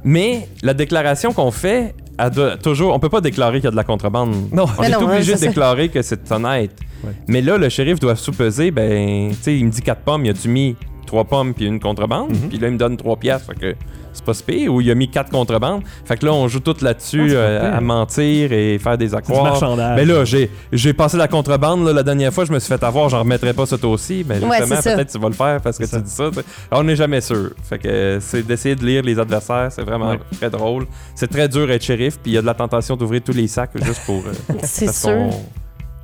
Mais 0.05 0.49
la 0.63 0.75
déclaration 0.75 1.33
qu'on 1.33 1.51
fait, 1.51 1.95
elle 2.19 2.31
doit 2.31 2.57
toujours, 2.57 2.95
on 2.95 2.99
peut 2.99 3.09
pas 3.09 3.21
déclarer 3.21 3.59
qu'il 3.59 3.65
y 3.65 3.69
a 3.69 3.71
de 3.71 3.77
la 3.77 3.85
contrebande. 3.85 4.35
Non. 4.53 4.67
On 4.79 4.81
Mais 4.81 4.89
est 4.89 4.91
non, 4.93 5.05
obligé 5.07 5.35
de 5.35 5.39
ça. 5.39 5.47
déclarer 5.47 5.89
que 5.89 6.03
c'est 6.03 6.31
honnête. 6.33 6.79
Ouais. 7.05 7.13
Mais 7.29 7.43
là, 7.43 7.59
le 7.59 7.69
shérif 7.69 8.01
doit 8.01 8.17
sous-peser, 8.17 8.71
ben, 8.71 9.31
tu 9.31 9.37
sais, 9.43 9.59
il 9.59 9.67
me 9.67 9.71
dit 9.71 9.83
4 9.83 10.01
pommes, 10.03 10.25
il 10.25 10.31
a-tu 10.31 10.49
mis 10.49 10.77
3 11.07 11.25
pommes 11.25 11.55
puis 11.55 11.67
une 11.67 11.81
contrebande? 11.81 12.31
Mhm. 12.31 12.49
Puis 12.49 12.59
là, 12.59 12.69
il 12.69 12.75
me 12.75 12.79
donne 12.79 12.97
3 12.97 13.17
piastres, 13.17 13.53
fait 13.55 13.59
que 13.59 13.77
c'est 14.13 14.25
pas 14.25 14.33
pire. 14.47 14.73
Ou 14.73 14.81
il 14.81 14.91
a 14.91 14.95
mis 14.95 15.09
4 15.09 15.31
contrebandes. 15.31 15.83
Fait 16.05 16.17
que 16.17 16.25
là, 16.25 16.33
on 16.33 16.49
joue 16.49 16.61
tout 16.61 16.75
Ah, 16.81 16.85
là-dessus 16.87 17.29
pas 17.29 17.35
euh, 17.35 17.77
à 17.77 17.81
mentir 17.81 18.53
et 18.53 18.79
faire 18.79 18.97
des 18.97 19.15
marchandage. 19.45 19.97
Mais 19.97 20.05
là, 20.07 20.25
j'ai, 20.25 20.51
j'ai 20.73 20.93
passé 20.95 21.17
la 21.19 21.29
contrebande 21.29 21.85
là, 21.87 21.93
la 21.93 22.03
dernière 22.03 22.33
fois, 22.33 22.45
je 22.47 22.53
me 22.53 22.59
suis 22.59 22.69
fait 22.69 22.83
avoir, 22.83 23.09
j'en 23.11 23.21
remettrai 23.21 23.53
pas 23.53 23.67
ça 23.67 23.77
toi 23.77 23.91
aussi. 23.91 24.25
Mais 24.27 24.37
justement, 24.37 24.81
peut-être 24.83 25.13
tu 25.13 25.19
vas 25.19 25.29
le 25.29 25.35
faire 25.35 25.61
parce 25.61 25.77
que 25.79 25.85
tu 25.85 26.01
dis 26.01 26.11
ça. 26.11 26.31
on 26.73 26.83
n'est 26.85 26.97
jamais 26.97 27.21
sûr. 27.21 27.51
Fait 27.63 27.79
que 27.79 27.89
euh, 27.89 28.21
c'est 28.21 28.47
d'essayer 28.47 28.75
de 28.75 28.85
lire 28.85 29.03
les 29.03 29.19
adversaires, 29.19 29.69
c'est 29.71 29.83
vraiment 29.83 30.11
Ouais. 30.13 30.21
très 30.39 30.51
drôle. 30.51 30.87
C'est 31.15 31.29
très 31.29 31.49
dur 31.49 31.67
d'être 31.67 31.83
shérif, 31.83 32.19
puis 32.23 32.33
il 32.33 32.35
y 32.35 32.39
a 32.39 32.41
de 32.41 32.47
la 32.47 32.55
tentation 32.55 32.97
d'ouvrir 32.97 33.21
tous 33.23 33.33
les 33.33 33.49
sacs 33.49 33.71
juste 33.85 34.01
pour. 34.07 34.23
euh, 34.27 34.55
C'est 34.63 34.93
sûr. 34.93 35.29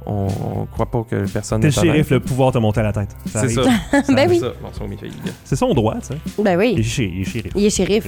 On, 0.06 0.26
on 0.26 0.66
croit 0.66 0.90
pas 0.90 1.04
que 1.08 1.24
personne 1.30 1.60
T'es 1.60 1.68
le 1.68 1.72
shérif, 1.72 2.10
le 2.10 2.20
pouvoir 2.20 2.52
te 2.52 2.58
monter 2.58 2.80
à 2.80 2.84
la 2.84 2.92
tête. 2.92 3.10
C'est 3.26 3.38
arrive. 3.38 3.62
ça. 3.62 3.70
Ben 3.92 4.02
C'est 4.16 4.28
oui. 4.28 4.38
ça. 4.40 4.52
C'est 5.44 5.56
son 5.56 5.74
droit, 5.74 5.96
sais. 6.02 6.14
Ben 6.38 6.52
Il 6.52 6.52
est 6.52 6.56
oui. 6.56 6.72
il 6.74 6.80
est 6.80 7.24
shérif. 7.24 7.52
Il 7.54 7.64
est 7.66 7.70
shérif. 7.70 8.06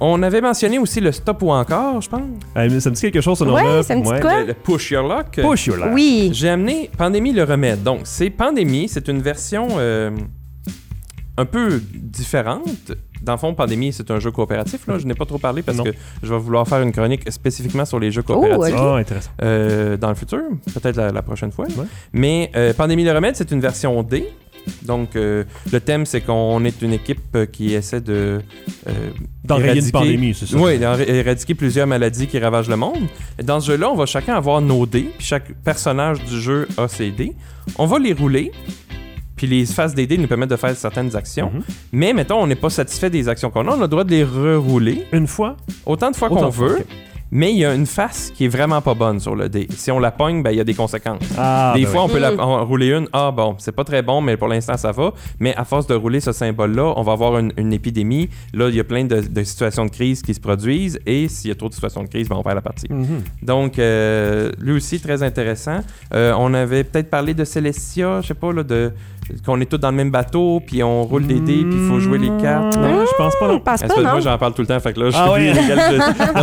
On 0.00 0.22
avait 0.22 0.40
mentionné 0.40 0.78
aussi 0.78 1.00
le 1.00 1.12
stop 1.12 1.42
ou 1.42 1.50
encore, 1.52 2.00
je 2.00 2.08
pense. 2.08 2.20
Euh, 2.56 2.68
mais 2.70 2.80
ça 2.80 2.90
me 2.90 2.94
dit 2.94 3.00
quelque 3.02 3.20
chose, 3.20 3.38
ce 3.38 3.44
Ouais, 3.44 3.50
nom-là. 3.62 3.82
ça 3.84 3.94
me 3.94 4.02
dit 4.02 4.20
quoi? 4.20 4.40
Le, 4.40 4.46
le 4.46 4.54
push 4.54 4.90
your 4.90 5.06
luck. 5.06 5.40
Push 5.40 5.66
your 5.66 5.76
luck. 5.76 5.90
Oui. 5.92 6.30
J'ai 6.32 6.48
amené 6.48 6.90
Pandémie 6.96 7.32
le 7.32 7.44
remède. 7.44 7.82
Donc, 7.84 8.00
c'est 8.04 8.30
Pandémie, 8.30 8.88
c'est 8.88 9.06
une 9.08 9.22
version 9.22 9.68
euh, 9.78 10.10
un 11.36 11.44
peu 11.44 11.80
différente. 11.94 12.92
Dans 13.22 13.32
le 13.32 13.38
fond, 13.38 13.54
Pandémie, 13.54 13.92
c'est 13.92 14.10
un 14.10 14.18
jeu 14.20 14.30
coopératif. 14.30 14.86
Là. 14.86 14.98
Je 14.98 15.06
n'ai 15.06 15.14
pas 15.14 15.24
trop 15.26 15.38
parlé 15.38 15.62
parce 15.62 15.78
Non. 15.78 15.84
que 15.84 15.90
je 16.22 16.32
vais 16.32 16.38
vouloir 16.40 16.66
faire 16.66 16.80
une 16.82 16.92
chronique 16.92 17.30
spécifiquement 17.30 17.84
sur 17.84 17.98
les 18.00 18.10
jeux 18.10 18.22
Oh, 18.28 18.34
coopératifs. 18.34 18.74
ok. 18.74 18.80
Ah, 18.82 18.96
intéressant. 18.96 19.30
euh, 19.42 19.96
dans 19.96 20.08
le 20.08 20.14
futur, 20.14 20.40
peut-être 20.74 20.96
la, 20.96 21.10
la 21.12 21.22
prochaine 21.22 21.52
fois. 21.52 21.66
Ouais. 21.66 21.84
Mais 22.12 22.50
euh, 22.56 22.72
Pandémie 22.74 23.04
le 23.04 23.12
remède, 23.12 23.36
c'est 23.36 23.50
une 23.50 23.60
version 23.60 24.02
D. 24.02 24.26
Donc, 24.82 25.16
euh, 25.16 25.42
le 25.72 25.80
thème, 25.80 26.06
c'est 26.06 26.20
qu'on 26.20 26.64
est 26.64 26.82
une 26.82 26.92
équipe 26.92 27.36
qui 27.50 27.74
essaie 27.74 28.00
de. 28.00 28.40
euh, 28.88 28.92
D'enrayer 29.42 29.80
une 29.84 29.90
pandémie, 29.90 30.34
c'est 30.34 30.46
ça. 30.46 30.56
Oui, 30.56 30.78
éradiquer 31.08 31.54
plusieurs 31.56 31.88
maladies 31.88 32.28
qui 32.28 32.38
ravagent 32.38 32.68
le 32.68 32.76
monde. 32.76 33.02
Et 33.40 33.42
Dans 33.42 33.58
ce 33.58 33.72
jeu-là, 33.72 33.90
on 33.90 33.96
va 33.96 34.06
chacun 34.06 34.34
avoir 34.36 34.60
nos 34.60 34.86
dés, 34.86 35.10
puis 35.18 35.26
chaque 35.26 35.52
personnage 35.64 36.22
du 36.24 36.40
jeu 36.40 36.68
a 36.76 36.86
ses 36.86 37.10
dés. 37.10 37.32
On 37.76 37.86
va 37.86 37.98
les 37.98 38.12
rouler, 38.12 38.52
puis 39.42 39.50
les 39.50 39.66
faces 39.66 39.92
des 39.92 40.06
dés 40.06 40.18
nous 40.18 40.28
permettent 40.28 40.50
de 40.50 40.56
faire 40.56 40.76
certaines 40.76 41.16
actions. 41.16 41.50
Mhm. 41.52 41.62
Mais 41.92 42.12
mettons, 42.12 42.40
on 42.40 42.46
n'est 42.46 42.54
pas 42.54 42.70
satisfait 42.70 43.10
des 43.10 43.28
actions 43.28 43.50
qu'on 43.50 43.66
a, 43.66 43.72
on 43.72 43.78
a 43.78 43.82
le 43.82 43.88
droit 43.88 44.04
de 44.04 44.10
les 44.10 44.22
rerouler 44.22 45.04
Une 45.12 45.26
fois? 45.26 45.56
autant 45.84 46.12
de 46.12 46.16
fois 46.16 46.28
qu'on 46.28 46.52
fois, 46.52 46.68
veut. 46.68 46.78
Mais 47.34 47.50
il 47.50 47.58
y 47.60 47.64
a 47.64 47.74
une 47.74 47.86
face 47.86 48.30
qui 48.36 48.44
est 48.44 48.48
vraiment 48.48 48.82
pas 48.82 48.92
bonne 48.92 49.18
sur 49.18 49.34
le 49.34 49.48
dé. 49.48 49.66
Si 49.70 49.90
on 49.90 49.98
la 49.98 50.10
pogne, 50.10 50.42
ben, 50.42 50.50
il 50.50 50.58
y 50.58 50.60
a 50.60 50.64
des 50.64 50.74
conséquences. 50.74 51.22
Ah, 51.38 51.72
Des 51.74 51.84
ben 51.84 51.88
fois, 51.90 52.02
oui. 52.04 52.08
on 52.10 52.12
peut 52.12 52.18
la- 52.20 52.32
Mm. 52.32 52.40
en 52.40 52.64
rouler 52.66 52.88
une. 52.92 53.08
Ah 53.14 53.30
bon, 53.34 53.54
c'est 53.58 53.72
pas 53.72 53.84
très 53.84 54.02
bon, 54.02 54.20
mais 54.20 54.36
pour 54.36 54.48
l'instant, 54.48 54.76
ça 54.76 54.92
va. 54.92 55.14
Mais 55.40 55.56
à 55.56 55.64
force 55.64 55.86
de 55.86 55.94
rouler 55.94 56.20
ce 56.20 56.30
symbole-là, 56.32 56.92
on 56.94 57.02
va 57.02 57.12
avoir 57.12 57.38
une, 57.38 57.50
une 57.56 57.72
épidémie. 57.72 58.28
Là, 58.52 58.68
il 58.68 58.74
y 58.74 58.80
a 58.80 58.84
plein 58.84 59.04
de, 59.06 59.22
de 59.22 59.42
situations 59.44 59.86
de 59.86 59.90
crise 59.90 60.20
qui 60.20 60.34
se 60.34 60.40
produisent. 60.40 61.00
Et 61.06 61.26
s'il 61.28 61.48
y 61.48 61.52
a 61.52 61.54
trop 61.56 61.70
de 61.70 61.74
situations 61.74 62.02
de 62.02 62.08
crise, 62.08 62.28
ben, 62.28 62.36
on 62.36 62.42
perd 62.42 62.56
la 62.56 62.60
partie. 62.60 62.86
Mhm. 62.92 63.22
Donc, 63.42 63.78
euh, 63.78 64.52
lui 64.60 64.72
aussi, 64.72 65.00
très 65.00 65.22
intéressant. 65.22 65.78
Euh, 66.14 66.34
on 66.38 66.52
avait 66.52 66.84
peut-être 66.84 67.08
parlé 67.08 67.32
de 67.32 67.44
Celestia, 67.46 68.20
je 68.20 68.26
sais 68.26 68.34
pas, 68.34 68.52
là, 68.52 68.62
de 68.62 68.92
qu'on 69.44 69.60
est 69.60 69.66
tous 69.66 69.78
dans 69.78 69.90
le 69.90 69.96
même 69.96 70.10
bateau, 70.10 70.60
puis 70.66 70.82
on 70.82 71.02
roule 71.04 71.26
des 71.26 71.40
dés, 71.40 71.64
puis 71.64 71.74
il 71.80 71.88
faut 71.88 72.00
jouer 72.00 72.18
les 72.18 72.30
cartes. 72.42 72.76
Non, 72.76 72.82
Non. 72.88 73.04
je 73.06 73.16
pense 73.16 73.34
pas, 73.36 73.46
Je 73.48 73.52
non. 73.52 73.60
pas, 73.60 73.76
non? 74.14 74.20
j'en 74.20 74.38
parle 74.38 74.54
tout 74.54 74.62
le 74.62 74.68
temps, 74.68 74.80
fait 74.80 74.92
que 74.92 75.00
là, 75.00 75.10
je 75.10 75.16
Ah 75.18 75.32
oui. 75.32 75.52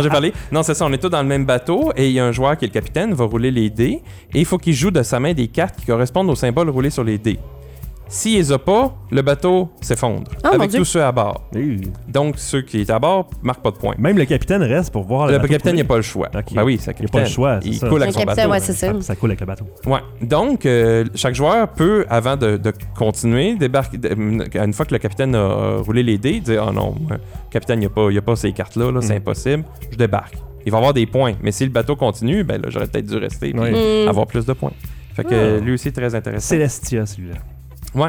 j'ai 0.02 0.08
parlé. 0.08 0.32
Non, 0.52 0.62
c'est 0.62 0.74
ça, 0.74 0.84
on 0.86 0.92
est 0.92 0.98
tous 0.98 1.08
dans 1.08 1.22
le 1.22 1.28
même 1.28 1.44
bateau 1.44 1.92
et 1.96 2.06
il 2.06 2.12
y 2.12 2.20
a 2.20 2.24
un 2.26 2.32
joueur 2.32 2.56
qui 2.56 2.64
est 2.64 2.68
le 2.68 2.72
capitaine, 2.74 3.12
va 3.14 3.24
rouler 3.24 3.50
les 3.50 3.70
dés 3.70 4.02
et 4.34 4.38
il 4.40 4.44
faut 4.44 4.58
qu'il 4.58 4.74
joue 4.74 4.90
de 4.90 5.02
sa 5.02 5.20
main 5.20 5.32
des 5.32 5.48
cartes 5.48 5.76
qui 5.78 5.86
correspondent 5.86 6.30
aux 6.30 6.34
symboles 6.34 6.70
roulés 6.70 6.90
sur 6.90 7.04
les 7.04 7.18
dés. 7.18 7.38
S'il 8.12 8.36
les 8.38 8.50
a 8.50 8.58
pas, 8.58 8.92
le 9.12 9.22
bateau 9.22 9.70
s'effondre 9.80 10.24
Oh, 10.38 10.48
mon 10.48 10.50
avec 10.54 10.72
tous 10.72 10.84
ceux 10.84 11.02
à 11.02 11.12
bord. 11.12 11.48
Donc, 12.08 12.38
ceux 12.38 12.62
qui 12.62 12.80
étaient 12.80 12.92
à 12.92 12.98
bord 12.98 13.30
marquent 13.40 13.62
pas 13.62 13.70
de 13.70 13.76
points. 13.76 13.94
Même 13.98 14.18
le 14.18 14.24
capitaine 14.24 14.62
reste 14.64 14.92
pour 14.92 15.04
voir 15.04 15.28
Le 15.28 15.34
bateau 15.38 15.46
capitaine, 15.46 15.76
n'a 15.76 15.84
pas 15.84 15.94
le 15.96 16.02
choix. 16.02 16.28
Ok. 16.34 16.52
Ben 16.52 16.64
oui, 16.64 16.76
c'est 16.80 16.90
le 16.98 17.04
Il 17.04 17.06
a 17.06 17.08
pas 17.08 17.20
le 17.20 17.26
choix, 17.26 17.60
Il 17.62 17.76
ça. 17.76 17.88
coule 17.88 17.98
Le 17.98 18.02
avec 18.02 18.14
son 18.14 18.20
capitaine, 18.20 18.48
bateau. 18.48 18.64
ouais, 18.66 18.72
ça. 18.74 18.92
Ça, 18.94 19.00
ça 19.00 19.14
coule 19.16 19.30
avec 19.30 19.40
le 19.40 19.46
bateau. 19.46 19.64
Ouais. 19.86 20.00
Donc, 20.22 20.66
euh, 20.66 21.04
chaque 21.14 21.36
joueur 21.36 21.68
peut, 21.68 22.04
avant 22.10 22.36
de, 22.36 22.56
de 22.56 22.72
continuer, 22.98 23.54
débarquer. 23.54 23.96
de- 23.98 24.12
une 24.12 24.72
fois 24.72 24.84
que 24.86 24.92
le 24.94 24.98
capitaine 24.98 25.36
a 25.36 25.76
roulé 25.76 26.02
les 26.02 26.18
dés, 26.18 26.40
dire 26.40 26.66
Oh 26.68 26.72
non, 26.72 26.96
euh, 27.12 27.16
capitaine, 27.50 27.76
il 27.78 27.80
n'y 27.80 27.86
a, 27.86 27.90
pas- 27.90 28.10
y 28.10 28.18
a 28.18 28.22
pas 28.22 28.34
ces 28.34 28.52
cartes-là, 28.52 28.90
là, 28.90 29.00
c'est 29.02 29.14
Mm. 29.14 29.18
impossible, 29.18 29.64
je 29.92 29.96
débarque. 29.96 30.34
Il 30.66 30.72
va 30.72 30.78
avoir 30.78 30.92
des 30.94 31.06
points. 31.06 31.34
Mais 31.42 31.52
si 31.52 31.64
le 31.64 31.70
bateau 31.70 31.94
continue, 31.94 32.42
ben 32.42 32.60
là, 32.60 32.68
j'aurais 32.70 32.88
peut-être 32.88 33.06
dû 33.06 33.16
rester 33.18 33.50
et 33.50 33.54
Oui. 33.56 33.70
Mm. 34.04 34.08
avoir 34.08 34.26
plus 34.26 34.44
de 34.44 34.52
points. 34.52 34.72
Fait 35.14 35.22
que 35.24 35.58
Ah. 35.58 35.60
lui 35.60 35.74
aussi, 35.74 35.92
très 35.92 36.12
intéressant. 36.14 36.48
Célestia, 36.48 37.06
celui-là. 37.06 37.36
Ouais. 37.94 38.08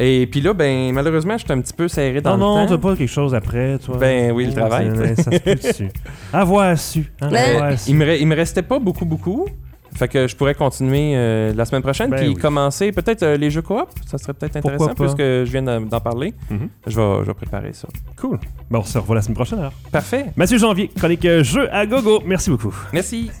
Et 0.00 0.26
puis 0.26 0.40
là, 0.40 0.52
ben, 0.54 0.92
malheureusement, 0.92 1.38
j'étais 1.38 1.52
un 1.52 1.60
petit 1.60 1.72
peu 1.72 1.86
serré 1.86 2.20
dans 2.20 2.36
Non, 2.36 2.56
non, 2.56 2.62
le 2.62 2.68
t'as 2.68 2.74
temps. 2.74 2.80
pas 2.80 2.96
quelque 2.96 3.08
chose 3.08 3.32
après, 3.34 3.78
toi. 3.78 3.96
Ben 3.96 4.32
oui, 4.32 4.46
le 4.46 4.52
travail, 4.52 4.90
Ça 5.16 5.30
se 5.30 5.38
peut 5.38 5.54
dessus. 5.54 5.88
Avoir 6.32 6.76
su. 6.76 7.12
hein, 7.20 7.30
Ouais. 7.30 7.54
avoir 7.56 7.78
su. 7.78 7.90
Il 7.90 7.96
me, 7.96 8.18
il 8.18 8.26
me 8.26 8.34
restait 8.34 8.62
pas 8.62 8.78
beaucoup, 8.80 9.04
beaucoup. 9.04 9.46
Fait 9.96 10.08
que 10.08 10.26
je 10.26 10.34
pourrais 10.34 10.56
continuer 10.56 11.12
euh, 11.14 11.52
la 11.54 11.64
semaine 11.64 11.82
prochaine, 11.82 12.10
Ben 12.10 12.16
puis 12.16 12.28
oui. 12.30 12.34
commencer 12.34 12.90
peut-être 12.90 13.22
euh, 13.22 13.36
les 13.36 13.48
jeux 13.52 13.62
coop. 13.62 13.88
Ça 14.04 14.18
serait 14.18 14.34
peut-être 14.34 14.56
intéressant, 14.56 14.92
puisque 14.92 15.18
je 15.20 15.44
viens 15.44 15.62
d'en 15.62 16.00
parler. 16.00 16.34
Mhm. 16.50 16.68
Je, 16.88 16.96
vais, 17.00 17.20
je 17.20 17.26
vais 17.26 17.34
préparer 17.34 17.72
ça. 17.74 17.86
Cool. 18.20 18.40
Bon, 18.68 18.80
on 18.80 18.82
se 18.82 18.98
revoit 18.98 19.14
la 19.14 19.22
semaine 19.22 19.36
prochaine 19.36 19.60
alors. 19.60 19.72
Parfait. 19.92 20.24
Mathieu 20.34 20.58
Janvier, 20.58 20.88
chronique 20.98 21.24
euh, 21.26 21.44
jeu 21.44 21.72
à 21.72 21.86
gogo. 21.86 22.20
Merci 22.26 22.50
beaucoup. 22.50 22.74
Merci. 22.92 23.30